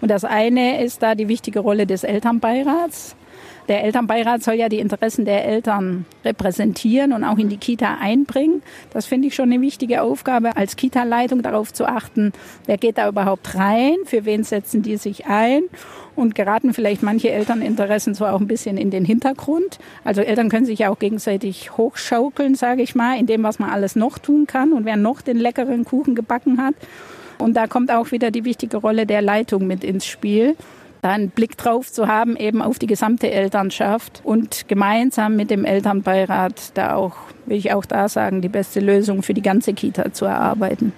Und 0.00 0.10
das 0.10 0.24
eine 0.24 0.82
ist 0.82 1.02
da 1.02 1.14
die 1.14 1.28
wichtige 1.28 1.60
Rolle 1.60 1.86
des 1.86 2.04
Elternbeirats. 2.04 3.16
Der 3.68 3.82
Elternbeirat 3.82 4.44
soll 4.44 4.54
ja 4.54 4.68
die 4.68 4.78
Interessen 4.78 5.24
der 5.24 5.44
Eltern 5.44 6.04
repräsentieren 6.24 7.12
und 7.12 7.24
auch 7.24 7.38
in 7.38 7.48
die 7.48 7.56
Kita 7.56 7.96
einbringen. 8.00 8.62
Das 8.90 9.06
finde 9.06 9.28
ich 9.28 9.34
schon 9.34 9.50
eine 9.50 9.60
wichtige 9.60 10.02
Aufgabe, 10.02 10.56
als 10.56 10.76
Kita-Leitung 10.76 11.42
darauf 11.42 11.72
zu 11.72 11.86
achten, 11.86 12.32
wer 12.66 12.76
geht 12.76 12.98
da 12.98 13.08
überhaupt 13.08 13.56
rein, 13.56 13.96
für 14.04 14.24
wen 14.24 14.44
setzen 14.44 14.82
die 14.82 14.96
sich 14.96 15.26
ein 15.26 15.64
und 16.14 16.34
geraten 16.34 16.74
vielleicht 16.74 17.02
manche 17.02 17.30
Elterninteressen 17.30 18.14
so 18.14 18.24
auch 18.24 18.40
ein 18.40 18.46
bisschen 18.46 18.78
in 18.78 18.90
den 18.90 19.04
Hintergrund. 19.04 19.78
Also 20.04 20.22
Eltern 20.22 20.48
können 20.48 20.66
sich 20.66 20.80
ja 20.80 20.90
auch 20.90 20.98
gegenseitig 20.98 21.76
hochschaukeln, 21.76 22.54
sage 22.54 22.82
ich 22.82 22.94
mal, 22.94 23.18
in 23.18 23.26
dem, 23.26 23.42
was 23.42 23.58
man 23.58 23.70
alles 23.70 23.96
noch 23.96 24.18
tun 24.18 24.46
kann 24.46 24.72
und 24.72 24.84
wer 24.84 24.96
noch 24.96 25.22
den 25.22 25.36
leckeren 25.36 25.84
Kuchen 25.84 26.14
gebacken 26.14 26.62
hat. 26.62 26.74
Und 27.38 27.54
da 27.54 27.66
kommt 27.66 27.90
auch 27.90 28.12
wieder 28.12 28.30
die 28.30 28.44
wichtige 28.44 28.78
Rolle 28.78 29.06
der 29.06 29.22
Leitung 29.22 29.66
mit 29.66 29.84
ins 29.84 30.06
Spiel 30.06 30.56
da 31.06 31.12
einen 31.12 31.30
Blick 31.30 31.56
drauf 31.56 31.92
zu 31.92 32.08
haben, 32.08 32.36
eben 32.36 32.60
auf 32.60 32.80
die 32.80 32.88
gesamte 32.88 33.30
Elternschaft 33.30 34.22
und 34.24 34.66
gemeinsam 34.66 35.36
mit 35.36 35.50
dem 35.50 35.64
Elternbeirat 35.64 36.76
da 36.76 36.96
auch, 36.96 37.14
will 37.46 37.56
ich 37.56 37.72
auch 37.72 37.84
da 37.84 38.08
sagen, 38.08 38.42
die 38.42 38.48
beste 38.48 38.80
Lösung 38.80 39.22
für 39.22 39.32
die 39.32 39.42
ganze 39.42 39.72
Kita 39.72 40.12
zu 40.12 40.24
erarbeiten. 40.24 40.92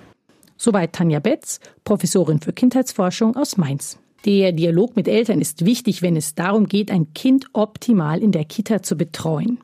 Soweit 0.57 0.95
Tanja 0.95 1.21
Betz, 1.21 1.61
Professorin 1.85 2.41
für 2.41 2.55
Kindheitsforschung 2.55 3.37
aus 3.37 3.59
Mainz. 3.59 3.99
Der 4.25 4.53
Dialog 4.53 4.97
mit 4.97 5.09
Eltern 5.09 5.43
ist 5.43 5.67
wichtig, 5.67 6.00
wenn 6.00 6.17
es 6.17 6.35
darum 6.35 6.67
geht, 6.67 6.91
ein 6.91 7.12
Kind 7.12 7.47
optimal 7.53 8.23
in 8.23 8.33
der 8.33 8.47
Kita 8.47 8.83
zu 8.83 8.97
betreuen. 8.97 9.59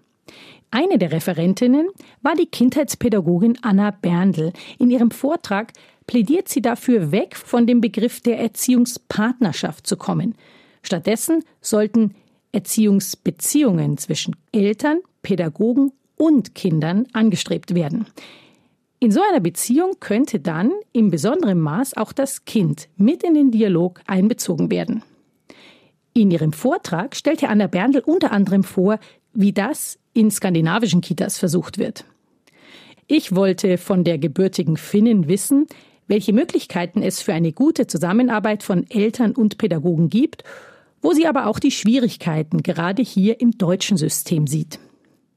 Eine 0.70 0.98
der 0.98 1.12
Referentinnen 1.12 1.86
war 2.20 2.34
die 2.34 2.46
Kindheitspädagogin 2.46 3.58
Anna 3.62 3.92
Berndl. 3.92 4.52
In 4.78 4.90
ihrem 4.90 5.10
Vortrag 5.10 5.72
plädiert 6.06 6.48
sie 6.48 6.62
dafür, 6.62 7.12
weg 7.12 7.36
von 7.36 7.66
dem 7.66 7.80
Begriff 7.80 8.20
der 8.20 8.38
Erziehungspartnerschaft 8.38 9.86
zu 9.86 9.96
kommen. 9.96 10.34
Stattdessen 10.82 11.44
sollten 11.60 12.14
Erziehungsbeziehungen 12.52 13.98
zwischen 13.98 14.36
Eltern, 14.52 14.98
Pädagogen 15.22 15.92
und 16.16 16.54
Kindern 16.54 17.06
angestrebt 17.12 17.74
werden. 17.74 18.06
In 19.00 19.10
so 19.10 19.20
einer 19.20 19.40
Beziehung 19.40 19.96
könnte 20.00 20.40
dann 20.40 20.70
im 20.92 21.10
besonderen 21.10 21.60
Maß 21.60 21.96
auch 21.96 22.12
das 22.12 22.44
Kind 22.44 22.88
mit 22.96 23.22
in 23.22 23.34
den 23.34 23.50
Dialog 23.50 24.00
einbezogen 24.06 24.70
werden. 24.70 25.02
In 26.14 26.30
ihrem 26.30 26.52
Vortrag 26.52 27.16
stellte 27.16 27.48
Anna 27.48 27.66
Berndl 27.66 28.00
unter 28.00 28.30
anderem 28.30 28.62
vor, 28.62 28.98
wie 29.32 29.52
das 29.52 29.98
in 30.12 30.30
skandinavischen 30.30 31.00
Kitas 31.00 31.38
versucht 31.38 31.76
wird. 31.76 32.04
Ich 33.06 33.34
wollte 33.34 33.76
von 33.76 34.04
der 34.04 34.16
gebürtigen 34.18 34.76
Finnin 34.76 35.28
wissen, 35.28 35.66
welche 36.06 36.32
Möglichkeiten 36.32 37.02
es 37.02 37.20
für 37.20 37.34
eine 37.34 37.52
gute 37.52 37.86
Zusammenarbeit 37.86 38.62
von 38.62 38.88
Eltern 38.90 39.32
und 39.32 39.58
Pädagogen 39.58 40.10
gibt, 40.10 40.44
wo 41.02 41.12
sie 41.12 41.26
aber 41.26 41.46
auch 41.46 41.58
die 41.58 41.70
Schwierigkeiten 41.70 42.62
gerade 42.62 43.02
hier 43.02 43.40
im 43.40 43.58
deutschen 43.58 43.96
System 43.96 44.46
sieht. 44.46 44.78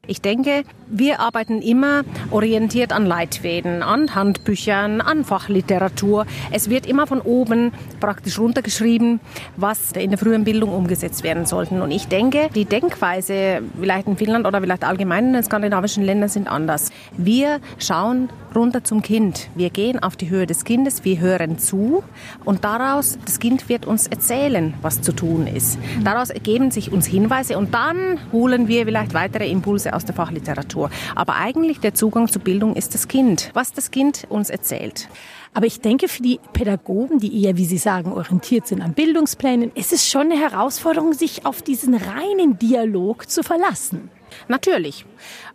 Ich 0.10 0.22
denke, 0.22 0.64
wir 0.90 1.20
arbeiten 1.20 1.62
immer 1.62 2.04
orientiert 2.32 2.94
an 2.94 3.06
Leitfäden, 3.06 3.84
an 3.84 4.16
Handbüchern, 4.16 5.02
an 5.02 5.26
Fachliteratur. 5.26 6.26
Es 6.52 6.70
wird 6.70 6.86
immer 6.86 7.08
von 7.08 7.20
oben 7.20 7.74
praktisch 8.00 8.40
runtergeschrieben, 8.40 9.20
was 9.58 9.92
in 9.92 10.12
der 10.12 10.18
frühen 10.18 10.46
Bildung 10.46 10.70
umgesetzt 10.72 11.24
werden 11.24 11.46
sollte. 11.46 11.84
Und 11.84 11.92
ich 11.92 12.08
denke, 12.08 12.50
die 12.56 12.64
Denkweise 12.64 13.62
vielleicht 13.78 14.08
in 14.08 14.16
Finnland 14.16 14.48
oder 14.48 14.62
vielleicht 14.62 14.86
allgemein 14.86 15.28
in 15.28 15.34
den 15.34 15.44
skandinavischen 15.44 16.06
Ländern 16.06 16.30
sind 16.30 16.48
anders. 16.48 16.92
Wir 17.18 17.60
schauen 17.78 18.30
runter 18.58 18.84
zum 18.84 19.02
Kind. 19.02 19.50
Wir 19.56 19.70
gehen 19.70 20.00
auf 20.00 20.16
die 20.16 20.30
Höhe 20.30 20.48
des 20.48 20.66
Kindes, 20.66 21.06
wir 21.06 21.20
hören 21.20 21.60
zu 21.60 22.04
und 22.44 22.64
daraus, 22.64 23.18
das 23.26 23.40
Kind 23.40 23.70
wird 23.70 23.86
uns 23.86 24.08
erzählen, 24.08 24.74
was 24.82 25.02
zu 25.02 25.14
tun 25.14 25.48
ist. 25.48 25.78
Daraus 26.04 26.30
ergeben 26.30 26.72
sich 26.72 26.92
uns 26.92 27.06
Hinweise 27.06 27.58
und 27.58 27.74
dann 27.74 28.20
holen 28.32 28.68
wir 28.68 28.86
vielleicht 28.86 29.14
weitere 29.14 29.50
Impulse 29.50 29.94
aus 29.94 30.06
der 30.06 30.16
Fachliteratur. 30.16 30.90
Aber 31.16 31.36
eigentlich 31.36 31.80
der 31.80 31.94
Zugang 31.94 32.28
zur 32.28 32.42
Bildung 32.42 32.76
ist 32.76 32.94
das 32.94 33.08
Kind, 33.08 33.52
was 33.54 33.72
das 33.72 33.92
Kind 33.92 34.26
uns 34.30 34.50
erzählt. 34.50 35.08
Aber 35.54 35.66
ich 35.66 35.82
denke, 35.82 36.08
für 36.08 36.22
die 36.22 36.40
Pädagogen, 36.54 37.20
die 37.20 37.44
eher, 37.44 37.58
wie 37.58 37.66
Sie 37.66 37.78
sagen, 37.78 38.12
orientiert 38.12 38.68
sind 38.68 38.82
an 38.82 38.94
Bildungsplänen, 38.94 39.72
ist 39.74 39.94
es 39.94 40.08
schon 40.08 40.32
eine 40.32 40.40
Herausforderung, 40.40 41.14
sich 41.14 41.46
auf 41.46 41.62
diesen 41.62 41.96
reinen 41.96 42.60
Dialog 42.60 43.30
zu 43.30 43.44
verlassen. 43.44 44.10
Natürlich. 44.48 45.06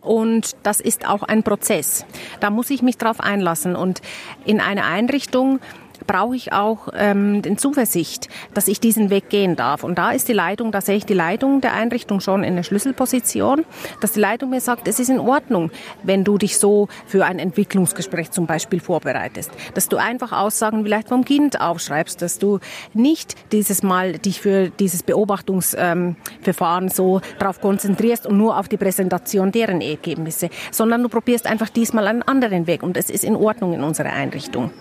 Und 0.01 0.55
das 0.63 0.79
ist 0.79 1.07
auch 1.07 1.23
ein 1.23 1.43
Prozess. 1.43 2.05
Da 2.39 2.49
muss 2.49 2.69
ich 2.69 2.81
mich 2.81 2.97
drauf 2.97 3.19
einlassen. 3.19 3.75
Und 3.75 4.01
in 4.45 4.59
einer 4.59 4.85
Einrichtung 4.85 5.59
brauche 6.05 6.35
ich 6.35 6.53
auch 6.53 6.89
ähm, 6.95 7.41
den 7.41 7.57
Zuversicht, 7.57 8.29
dass 8.53 8.67
ich 8.67 8.79
diesen 8.79 9.09
Weg 9.09 9.29
gehen 9.29 9.55
darf. 9.55 9.83
Und 9.83 9.97
da 9.97 10.11
ist 10.11 10.27
die 10.27 10.33
Leitung, 10.33 10.71
da 10.71 10.81
sehe 10.81 10.95
ich 10.95 11.05
die 11.05 11.13
Leitung 11.13 11.61
der 11.61 11.73
Einrichtung 11.73 12.19
schon 12.19 12.43
in 12.43 12.55
der 12.55 12.63
Schlüsselposition, 12.63 13.65
dass 14.01 14.13
die 14.13 14.19
Leitung 14.19 14.49
mir 14.49 14.61
sagt, 14.61 14.87
es 14.87 14.99
ist 14.99 15.09
in 15.09 15.19
Ordnung, 15.19 15.71
wenn 16.03 16.23
du 16.23 16.37
dich 16.37 16.57
so 16.57 16.87
für 17.05 17.25
ein 17.25 17.39
Entwicklungsgespräch 17.39 18.31
zum 18.31 18.45
Beispiel 18.45 18.79
vorbereitest. 18.79 19.51
Dass 19.73 19.89
du 19.89 19.97
einfach 19.97 20.31
Aussagen 20.31 20.83
vielleicht 20.83 21.09
vom 21.09 21.25
Kind 21.25 21.59
aufschreibst, 21.59 22.21
dass 22.21 22.39
du 22.39 22.59
nicht 22.93 23.35
dieses 23.51 23.83
Mal 23.83 24.13
dich 24.13 24.41
für 24.41 24.69
dieses 24.69 25.03
Beobachtungsverfahren 25.03 26.83
ähm, 26.83 26.89
so 26.89 27.21
darauf 27.39 27.61
konzentrierst 27.61 28.27
und 28.27 28.37
nur 28.37 28.57
auf 28.57 28.67
die 28.67 28.77
Präsentation 28.77 29.51
deren 29.51 29.81
Ergebnisse, 29.81 30.49
sondern 30.71 31.03
du 31.03 31.09
probierst 31.09 31.47
einfach 31.47 31.69
diesmal 31.69 32.07
einen 32.07 32.23
anderen 32.23 32.67
Weg 32.67 32.83
und 32.83 32.97
es 32.97 33.09
ist 33.09 33.23
in 33.23 33.35
Ordnung 33.35 33.73
in 33.73 33.83
unserer 33.83 34.13
Einrichtung. 34.13 34.71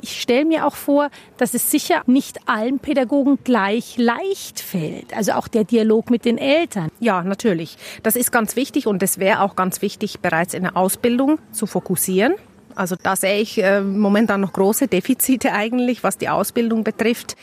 Ich 0.00 0.20
stelle 0.20 0.44
mir 0.44 0.66
auch 0.66 0.76
vor, 0.76 1.10
dass 1.36 1.54
es 1.54 1.70
sicher 1.70 2.02
nicht 2.06 2.48
allen 2.48 2.78
Pädagogen 2.78 3.38
gleich 3.44 3.96
leicht 3.96 4.60
fällt. 4.60 5.14
Also 5.16 5.32
auch 5.32 5.48
der 5.48 5.64
Dialog 5.64 6.10
mit 6.10 6.24
den 6.24 6.38
Eltern. 6.38 6.90
Ja, 7.00 7.22
natürlich. 7.22 7.76
Das 8.02 8.16
ist 8.16 8.32
ganz 8.32 8.56
wichtig 8.56 8.86
und 8.86 9.02
es 9.02 9.18
wäre 9.18 9.40
auch 9.40 9.56
ganz 9.56 9.82
wichtig, 9.82 10.20
bereits 10.20 10.54
in 10.54 10.62
der 10.62 10.76
Ausbildung 10.76 11.38
zu 11.52 11.66
fokussieren. 11.66 12.34
Also 12.74 12.96
da 13.00 13.16
sehe 13.16 13.40
ich 13.40 13.62
äh, 13.62 13.80
momentan 13.80 14.40
noch 14.40 14.52
große 14.52 14.86
Defizite 14.86 15.52
eigentlich, 15.52 16.04
was 16.04 16.18
die 16.18 16.28
Ausbildung 16.28 16.84
betrifft 16.84 17.36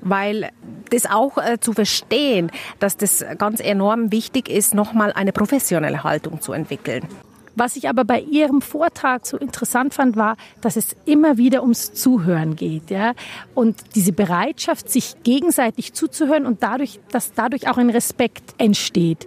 weil 0.00 0.50
das 0.90 1.06
auch 1.06 1.38
äh, 1.38 1.58
zu 1.60 1.72
verstehen, 1.72 2.50
dass 2.78 2.96
das 2.96 3.24
ganz 3.38 3.60
enorm 3.60 4.12
wichtig 4.12 4.48
ist, 4.48 4.74
nochmal 4.74 5.12
eine 5.12 5.32
professionelle 5.32 6.04
Haltung 6.04 6.40
zu 6.40 6.52
entwickeln. 6.52 7.08
Was 7.56 7.76
ich 7.76 7.88
aber 7.88 8.04
bei 8.04 8.20
Ihrem 8.20 8.60
Vortrag 8.60 9.26
so 9.26 9.36
interessant 9.36 9.94
fand, 9.94 10.16
war, 10.16 10.36
dass 10.60 10.76
es 10.76 10.96
immer 11.04 11.36
wieder 11.36 11.62
ums 11.62 11.92
Zuhören 11.94 12.56
geht, 12.56 12.90
ja. 12.90 13.14
Und 13.54 13.76
diese 13.94 14.12
Bereitschaft, 14.12 14.90
sich 14.90 15.14
gegenseitig 15.22 15.92
zuzuhören 15.92 16.46
und 16.46 16.62
dadurch, 16.62 17.00
dass 17.10 17.32
dadurch 17.32 17.68
auch 17.68 17.78
ein 17.78 17.90
Respekt 17.90 18.54
entsteht. 18.58 19.26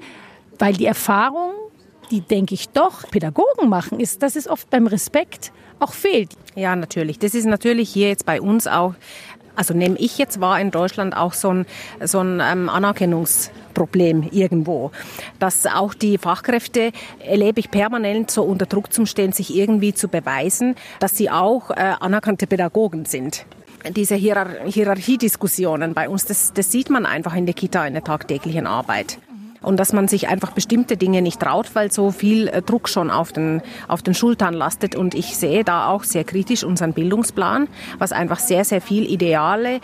Weil 0.59 0.73
die 0.73 0.85
Erfahrung, 0.85 1.51
die 2.11 2.21
denke 2.21 2.53
ich 2.53 2.69
doch 2.69 3.09
Pädagogen 3.09 3.69
machen, 3.69 3.99
ist, 3.99 4.23
dass 4.23 4.35
es 4.35 4.47
oft 4.47 4.69
beim 4.69 4.87
Respekt 4.87 5.51
auch 5.79 5.93
fehlt. 5.93 6.31
Ja, 6.55 6.75
natürlich. 6.75 7.19
Das 7.19 7.33
ist 7.33 7.45
natürlich 7.45 7.89
hier 7.89 8.09
jetzt 8.09 8.25
bei 8.25 8.41
uns 8.41 8.67
auch 8.67 8.95
also 9.57 9.73
nehme 9.73 9.97
ich 9.97 10.17
jetzt 10.17 10.39
wahr 10.39 10.59
in 10.61 10.71
Deutschland 10.71 11.17
auch 11.17 11.33
so 11.33 11.49
ein, 11.49 11.65
so 12.03 12.19
ein 12.19 12.39
ähm, 12.41 12.69
Anerkennungsproblem 12.69 14.29
irgendwo. 14.31 14.91
Dass 15.39 15.65
auch 15.65 15.93
die 15.93 16.17
Fachkräfte 16.17 16.91
erlebe 17.19 17.59
ich 17.59 17.71
permanent 17.71 18.31
so 18.31 18.43
unter 18.43 18.65
Druck 18.65 18.93
zum 18.93 19.05
Stehen, 19.05 19.33
sich 19.33 19.55
irgendwie 19.55 19.93
zu 19.93 20.07
beweisen, 20.07 20.75
dass 20.99 21.17
sie 21.17 21.29
auch 21.29 21.71
äh, 21.71 21.95
anerkannte 21.99 22.47
Pädagogen 22.47 23.05
sind 23.05 23.45
diese 23.89 24.15
Hierar 24.15 24.65
Hierarchiediskussionen 24.65 25.93
bei 25.93 26.09
uns, 26.09 26.25
das, 26.25 26.51
das 26.51 26.71
sieht 26.71 26.89
man 26.89 27.05
einfach 27.05 27.35
in 27.35 27.45
der 27.45 27.55
Kita 27.55 27.85
in 27.85 27.93
der 27.93 28.03
tagtäglichen 28.03 28.67
Arbeit 28.67 29.19
und 29.61 29.79
dass 29.79 29.93
man 29.93 30.07
sich 30.07 30.27
einfach 30.27 30.51
bestimmte 30.51 30.97
Dinge 30.97 31.21
nicht 31.21 31.39
traut, 31.39 31.73
weil 31.73 31.91
so 31.91 32.11
viel 32.11 32.47
äh, 32.47 32.61
Druck 32.61 32.89
schon 32.89 33.11
auf 33.11 33.31
den, 33.31 33.61
auf 33.87 34.01
den 34.01 34.13
Schultern 34.13 34.53
lastet. 34.53 34.95
Und 34.95 35.15
ich 35.15 35.37
sehe 35.37 35.63
da 35.63 35.87
auch 35.87 36.03
sehr 36.03 36.23
kritisch 36.23 36.63
unseren 36.63 36.93
Bildungsplan, 36.93 37.67
was 37.97 38.11
einfach 38.11 38.39
sehr, 38.39 38.63
sehr 38.63 38.81
viel 38.81 39.09
Ideale 39.11 39.75
äh, 39.75 39.79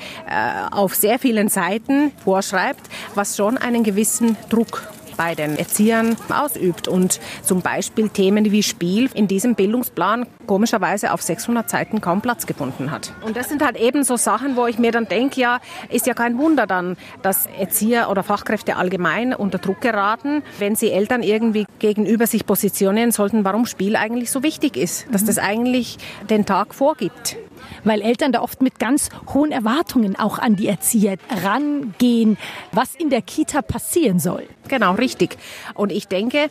auf 0.72 0.96
sehr 0.96 1.20
vielen 1.20 1.50
Seiten 1.50 2.12
vorschreibt, 2.24 2.82
was 3.16 3.38
schon 3.38 3.58
einen 3.58 3.84
gewissen 3.84 4.38
Druck 4.50 4.84
bei 5.18 5.36
den 5.36 5.58
Erziehern 5.58 6.16
ausübt. 6.30 6.88
Und 6.88 7.20
zum 7.44 7.62
Beispiel 7.62 8.10
Themen 8.10 8.52
wie 8.52 8.64
Spiel 8.64 9.10
in 9.14 9.28
diesem 9.28 9.56
Bildungsplan 9.56 10.26
komischerweise 10.48 11.14
auf 11.14 11.22
600 11.22 11.70
Seiten 11.70 12.02
kaum 12.02 12.22
Platz 12.22 12.46
gefunden 12.46 12.92
hat. 12.92 13.14
Und 13.26 13.38
das 13.38 13.50
sind 13.50 13.64
halt 13.64 13.78
eben 13.78 14.04
so 14.04 14.18
Sachen, 14.18 14.56
wo 14.56 14.68
ich 14.68 14.78
mir 14.78 14.92
dann 14.92 15.08
denke, 15.08 15.40
ja, 15.40 15.60
ist 15.90 16.08
ja 16.08 16.14
kein 16.14 16.38
Wunder 16.38 16.68
dann, 16.68 16.98
dass 17.22 17.46
Erzieher 17.58 18.10
oder 18.10 18.24
Fachkräfte 18.24 18.76
allgemein 18.76 19.34
unter 19.34 19.58
Druck 19.58 19.82
geraten, 19.82 20.44
wenn 20.60 20.76
sie 20.76 20.92
Eltern 20.92 21.24
irgendwie 21.24 21.66
gegenüber 21.80 22.28
sich 22.28 22.46
positionieren 22.46 23.12
sollten, 23.12 23.46
warum 23.46 23.66
Spiel 23.66 23.96
eigentlich 23.96 24.32
so 24.32 24.44
wichtig 24.44 24.78
ist, 24.78 25.08
dass 25.12 25.24
das 25.26 25.38
eigentlich 25.38 25.98
den 26.30 26.46
Tag 26.46 26.76
vorgibt 26.76 27.38
weil 27.84 28.02
Eltern 28.02 28.32
da 28.32 28.42
oft 28.42 28.62
mit 28.62 28.80
ganz 28.80 29.10
hohen 29.34 29.52
Erwartungen 29.52 30.18
auch 30.18 30.40
an 30.40 30.56
die 30.56 30.68
Erzieher 30.68 31.18
rangehen, 31.44 32.38
was 32.72 32.96
in 32.96 33.10
der 33.10 33.22
Kita 33.22 33.62
passieren 33.62 34.20
soll. 34.20 34.48
Genau, 34.68 34.94
richtig. 34.94 35.38
Und 35.74 35.92
ich 35.92 36.08
denke, 36.08 36.50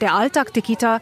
der 0.00 0.14
Alltag 0.14 0.52
der 0.54 0.62
Kita 0.62 1.00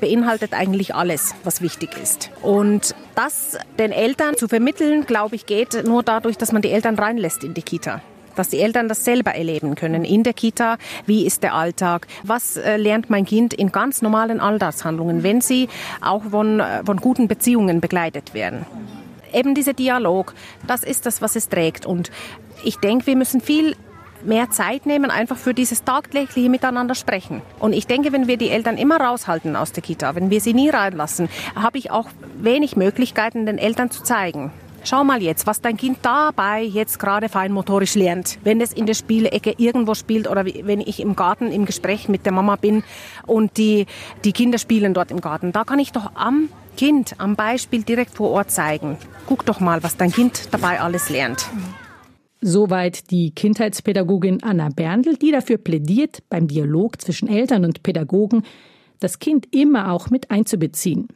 beinhaltet 0.00 0.52
eigentlich 0.52 0.94
alles, 0.94 1.34
was 1.44 1.62
wichtig 1.62 1.96
ist. 2.02 2.30
Und 2.42 2.94
das 3.14 3.58
den 3.78 3.92
Eltern 3.92 4.36
zu 4.36 4.48
vermitteln, 4.48 5.06
glaube 5.06 5.36
ich, 5.36 5.46
geht 5.46 5.84
nur 5.86 6.02
dadurch, 6.02 6.36
dass 6.36 6.52
man 6.52 6.62
die 6.62 6.70
Eltern 6.70 6.96
reinlässt 6.96 7.44
in 7.44 7.54
die 7.54 7.62
Kita 7.62 8.02
dass 8.36 8.50
die 8.50 8.60
Eltern 8.60 8.86
das 8.88 9.04
selber 9.04 9.34
erleben 9.34 9.74
können 9.74 10.04
in 10.04 10.22
der 10.22 10.34
Kita. 10.34 10.76
Wie 11.06 11.26
ist 11.26 11.42
der 11.42 11.54
Alltag? 11.54 12.06
Was 12.22 12.56
äh, 12.56 12.76
lernt 12.76 13.10
mein 13.10 13.24
Kind 13.24 13.54
in 13.54 13.72
ganz 13.72 14.02
normalen 14.02 14.40
Alltagshandlungen, 14.40 15.22
wenn 15.22 15.40
sie 15.40 15.68
auch 16.00 16.22
von, 16.22 16.60
äh, 16.60 16.84
von 16.84 16.98
guten 16.98 17.28
Beziehungen 17.28 17.80
begleitet 17.80 18.34
werden? 18.34 18.66
Eben 19.32 19.54
dieser 19.54 19.72
Dialog, 19.72 20.34
das 20.66 20.82
ist 20.82 21.06
das, 21.06 21.22
was 21.22 21.36
es 21.36 21.48
trägt. 21.48 21.86
Und 21.86 22.10
ich 22.64 22.76
denke, 22.76 23.06
wir 23.06 23.16
müssen 23.16 23.40
viel 23.40 23.76
mehr 24.24 24.50
Zeit 24.50 24.86
nehmen, 24.86 25.10
einfach 25.10 25.36
für 25.36 25.54
dieses 25.54 25.84
tagtägliche 25.84 26.50
Miteinander 26.50 26.94
sprechen. 26.94 27.42
Und 27.58 27.72
ich 27.72 27.86
denke, 27.86 28.12
wenn 28.12 28.26
wir 28.26 28.36
die 28.36 28.50
Eltern 28.50 28.76
immer 28.76 29.00
raushalten 29.00 29.56
aus 29.56 29.72
der 29.72 29.82
Kita, 29.82 30.14
wenn 30.14 30.30
wir 30.30 30.40
sie 30.40 30.54
nie 30.54 30.70
reinlassen, 30.70 31.28
habe 31.54 31.78
ich 31.78 31.90
auch 31.90 32.08
wenig 32.38 32.76
Möglichkeiten, 32.76 33.46
den 33.46 33.58
Eltern 33.58 33.90
zu 33.90 34.02
zeigen. 34.02 34.52
Schau 34.84 35.02
mal 35.02 35.20
jetzt, 35.20 35.48
was 35.48 35.60
dein 35.60 35.76
Kind 35.76 35.98
dabei 36.02 36.62
jetzt 36.62 37.00
gerade 37.00 37.28
feinmotorisch 37.28 37.96
lernt. 37.96 38.38
Wenn 38.44 38.60
es 38.60 38.72
in 38.72 38.86
der 38.86 38.94
Spielecke 38.94 39.54
irgendwo 39.56 39.94
spielt 39.94 40.28
oder 40.28 40.44
wenn 40.44 40.80
ich 40.80 41.00
im 41.00 41.16
Garten 41.16 41.50
im 41.50 41.64
Gespräch 41.64 42.08
mit 42.08 42.24
der 42.24 42.32
Mama 42.32 42.54
bin 42.54 42.84
und 43.26 43.56
die, 43.56 43.86
die 44.22 44.32
Kinder 44.32 44.58
spielen 44.58 44.94
dort 44.94 45.10
im 45.10 45.20
Garten, 45.20 45.50
da 45.50 45.64
kann 45.64 45.80
ich 45.80 45.90
doch 45.90 46.12
am 46.14 46.50
Kind 46.76 47.14
am 47.18 47.36
Beispiel 47.36 47.82
direkt 47.82 48.14
vor 48.14 48.30
Ort 48.30 48.50
zeigen. 48.50 48.96
Guck 49.26 49.44
doch 49.44 49.60
mal, 49.60 49.82
was 49.82 49.96
dein 49.96 50.12
Kind 50.12 50.48
dabei 50.52 50.80
alles 50.80 51.10
lernt. 51.10 51.48
Soweit 52.40 53.10
die 53.10 53.30
Kindheitspädagogin 53.30 54.42
Anna 54.42 54.68
Berndl, 54.68 55.16
die 55.16 55.32
dafür 55.32 55.56
plädiert, 55.56 56.22
beim 56.28 56.46
Dialog 56.46 57.00
zwischen 57.00 57.28
Eltern 57.28 57.64
und 57.64 57.82
Pädagogen 57.82 58.44
das 59.00 59.18
Kind 59.18 59.54
immer 59.54 59.92
auch 59.92 60.10
mit 60.10 60.30
einzubeziehen. 60.30 61.08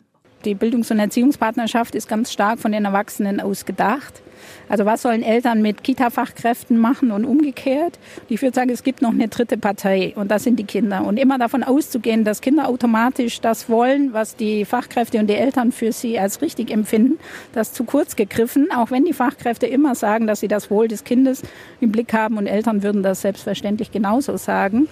Die 0.45 0.55
Bildungs- 0.55 0.91
und 0.91 0.99
Erziehungspartnerschaft 0.99 1.95
ist 1.95 2.09
ganz 2.09 2.33
stark 2.33 2.59
von 2.59 2.73
den 2.73 2.85
Erwachsenen 2.85 3.41
aus 3.41 3.67
gedacht. 3.67 4.23
Also 4.69 4.85
was 4.85 5.03
sollen 5.03 5.23
Eltern 5.23 5.63
mit 5.63 5.83
Kita-Fachkräften 5.83 6.79
machen 6.79 7.11
und 7.11 7.25
umgekehrt? 7.25 7.99
Ich 8.29 8.43
würde 8.43 8.55
sagen, 8.55 8.71
es 8.71 8.83
gibt 8.83 9.03
noch 9.03 9.13
eine 9.13 9.29
dritte 9.29 9.57
Partei 9.57 10.13
und 10.17 10.31
das 10.31 10.45
sind 10.45 10.59
die 10.59 10.65
Kinder. 10.65 11.05
Und 11.05 11.19
immer 11.19 11.39
davon 11.39 11.63
auszugehen, 11.63 12.25
dass 12.25 12.41
Kinder 12.41 12.69
automatisch 12.69 13.41
das 13.41 13.69
wollen, 13.69 14.13
was 14.13 14.37
die 14.37 14.65
Fachkräfte 14.65 15.19
und 15.19 15.29
die 15.29 15.35
Eltern 15.35 15.73
für 15.73 15.93
sie 15.93 16.19
als 16.19 16.43
richtig 16.43 16.71
empfinden, 16.71 17.19
das 17.53 17.69
ist 17.69 17.75
zu 17.77 17.85
kurz 17.85 18.17
gegriffen, 18.17 18.69
auch 18.75 18.91
wenn 18.91 19.05
die 19.05 19.13
Fachkräfte 19.13 19.67
immer 19.67 19.95
sagen, 19.95 20.27
dass 20.27 20.41
sie 20.41 20.49
das 20.49 20.71
Wohl 20.71 20.89
des 20.89 21.05
Kindes 21.05 21.43
im 21.81 21.93
Blick 21.93 22.13
haben 22.13 22.37
und 22.37 22.47
Eltern 22.47 22.83
würden 22.83 23.03
das 23.03 23.23
selbstverständlich 23.23 23.91
genauso 23.91 24.37
sagen 24.37 24.89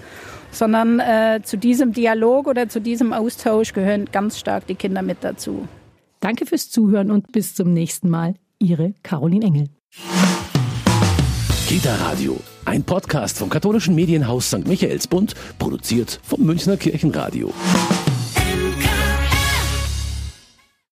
sondern 0.50 1.00
äh, 1.00 1.40
zu 1.42 1.56
diesem 1.56 1.92
Dialog 1.92 2.46
oder 2.46 2.68
zu 2.68 2.80
diesem 2.80 3.12
Austausch 3.12 3.72
gehören 3.72 4.06
ganz 4.10 4.38
stark 4.38 4.66
die 4.66 4.74
Kinder 4.74 5.02
mit 5.02 5.18
dazu. 5.20 5.68
Danke 6.20 6.46
fürs 6.46 6.70
Zuhören 6.70 7.10
und 7.10 7.32
bis 7.32 7.54
zum 7.54 7.72
nächsten 7.72 8.08
Mal. 8.08 8.34
Ihre 8.60 8.94
Caroline 9.04 9.46
Engel. 9.46 9.68
Kita 11.68 11.94
Radio, 11.96 12.40
ein 12.64 12.82
Podcast 12.82 13.38
vom 13.38 13.48
katholischen 13.48 13.94
Medienhaus 13.94 14.48
St. 14.48 14.66
Michaelsbund, 14.66 15.34
produziert 15.58 16.18
vom 16.24 16.42
Münchner 16.42 16.76
Kirchenradio. 16.76 17.52